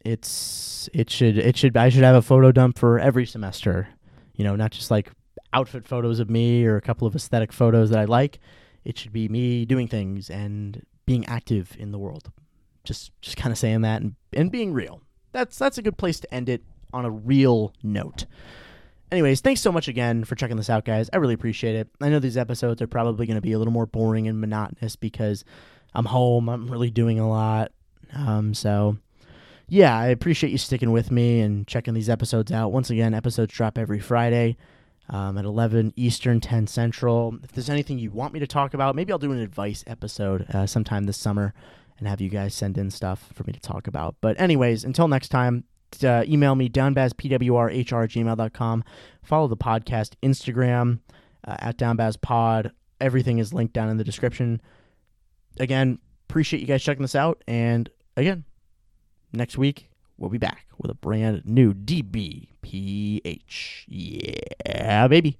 It's 0.03 0.89
it 0.93 1.09
should 1.09 1.37
it 1.37 1.55
should 1.55 1.77
I 1.77 1.87
should 1.87 2.03
have 2.03 2.15
a 2.15 2.21
photo 2.21 2.51
dump 2.51 2.77
for 2.77 2.99
every 2.99 3.25
semester, 3.25 3.87
you 4.35 4.43
know, 4.43 4.57
not 4.57 4.71
just 4.71 4.91
like 4.91 5.11
outfit 5.53 5.87
photos 5.87 6.19
of 6.19 6.29
me 6.29 6.65
or 6.65 6.75
a 6.75 6.81
couple 6.81 7.07
of 7.07 7.15
aesthetic 7.15 7.53
photos 7.53 7.89
that 7.91 7.99
I 7.99 8.05
like. 8.05 8.39
It 8.83 8.97
should 8.97 9.13
be 9.13 9.29
me 9.29 9.63
doing 9.63 9.87
things 9.87 10.29
and 10.29 10.85
being 11.05 11.25
active 11.25 11.73
in 11.79 11.91
the 11.93 11.97
world 11.97 12.31
just 12.83 13.11
just 13.21 13.37
kind 13.37 13.51
of 13.51 13.57
saying 13.57 13.81
that 13.81 14.01
and, 14.01 14.15
and 14.33 14.51
being 14.51 14.73
real. 14.73 15.01
That's 15.31 15.57
that's 15.57 15.77
a 15.77 15.81
good 15.81 15.97
place 15.97 16.19
to 16.21 16.33
end 16.33 16.49
it 16.49 16.63
on 16.93 17.05
a 17.05 17.09
real 17.09 17.73
note. 17.81 18.25
Anyways, 19.11 19.41
thanks 19.41 19.61
so 19.61 19.71
much 19.71 19.87
again 19.87 20.23
for 20.23 20.35
checking 20.35 20.57
this 20.57 20.69
out, 20.69 20.85
guys. 20.85 21.09
I 21.13 21.17
really 21.17 21.35
appreciate 21.35 21.75
it. 21.75 21.87
I 22.01 22.09
know 22.09 22.19
these 22.19 22.37
episodes 22.37 22.81
are 22.81 22.87
probably 22.87 23.27
going 23.27 23.35
to 23.35 23.41
be 23.41 23.51
a 23.51 23.59
little 23.59 23.73
more 23.73 23.85
boring 23.85 24.27
and 24.27 24.41
monotonous 24.41 24.95
because 24.95 25.45
I'm 25.93 26.05
home. 26.05 26.49
I'm 26.49 26.67
really 26.67 26.89
doing 26.89 27.19
a 27.19 27.29
lot. 27.29 27.71
Um, 28.15 28.53
so 28.53 28.97
yeah, 29.69 29.97
I 29.97 30.07
appreciate 30.07 30.49
you 30.49 30.57
sticking 30.57 30.91
with 30.91 31.11
me 31.11 31.41
and 31.41 31.67
checking 31.67 31.93
these 31.93 32.09
episodes 32.09 32.51
out. 32.51 32.71
Once 32.71 32.89
again, 32.89 33.13
episodes 33.13 33.53
drop 33.53 33.77
every 33.77 33.99
Friday 33.99 34.57
um, 35.09 35.37
at 35.37 35.45
11 35.45 35.93
Eastern, 35.95 36.39
10 36.39 36.67
Central. 36.67 37.37
If 37.43 37.51
there's 37.51 37.69
anything 37.69 37.99
you 37.99 38.11
want 38.11 38.33
me 38.33 38.39
to 38.39 38.47
talk 38.47 38.73
about, 38.73 38.95
maybe 38.95 39.11
I'll 39.11 39.19
do 39.19 39.31
an 39.31 39.39
advice 39.39 39.83
episode 39.87 40.47
uh, 40.53 40.65
sometime 40.65 41.05
this 41.05 41.17
summer 41.17 41.53
and 41.99 42.07
have 42.07 42.21
you 42.21 42.29
guys 42.29 42.53
send 42.53 42.77
in 42.77 42.91
stuff 42.91 43.29
for 43.33 43.43
me 43.43 43.53
to 43.53 43.59
talk 43.59 43.87
about. 43.87 44.15
But, 44.21 44.39
anyways, 44.39 44.83
until 44.83 45.07
next 45.07 45.29
time, 45.29 45.63
uh, 46.03 46.23
email 46.27 46.53
me, 46.55 46.69
downbazpwrhr@gmail.com. 46.69 48.83
Follow 49.21 49.47
the 49.47 49.57
podcast 49.57 50.13
Instagram 50.23 50.99
uh, 51.45 51.57
at 51.59 51.77
downbazzpod. 51.77 52.71
Everything 52.99 53.37
is 53.37 53.53
linked 53.53 53.73
down 53.73 53.89
in 53.89 53.97
the 53.97 54.03
description. 54.03 54.59
Again, 55.59 55.99
appreciate 56.29 56.61
you 56.61 56.65
guys 56.65 56.81
checking 56.81 57.03
this 57.03 57.13
out. 57.15 57.43
And 57.47 57.89
again, 58.17 58.45
next 59.33 59.57
week, 59.57 59.89
we'll 60.17 60.29
be 60.29 60.37
back 60.37 60.67
with 60.77 60.89
a 60.89 60.95
brand 60.95 61.43
new 61.45 61.73
DBPH. 61.73 63.83
Yeah, 63.87 65.07
baby. 65.07 65.37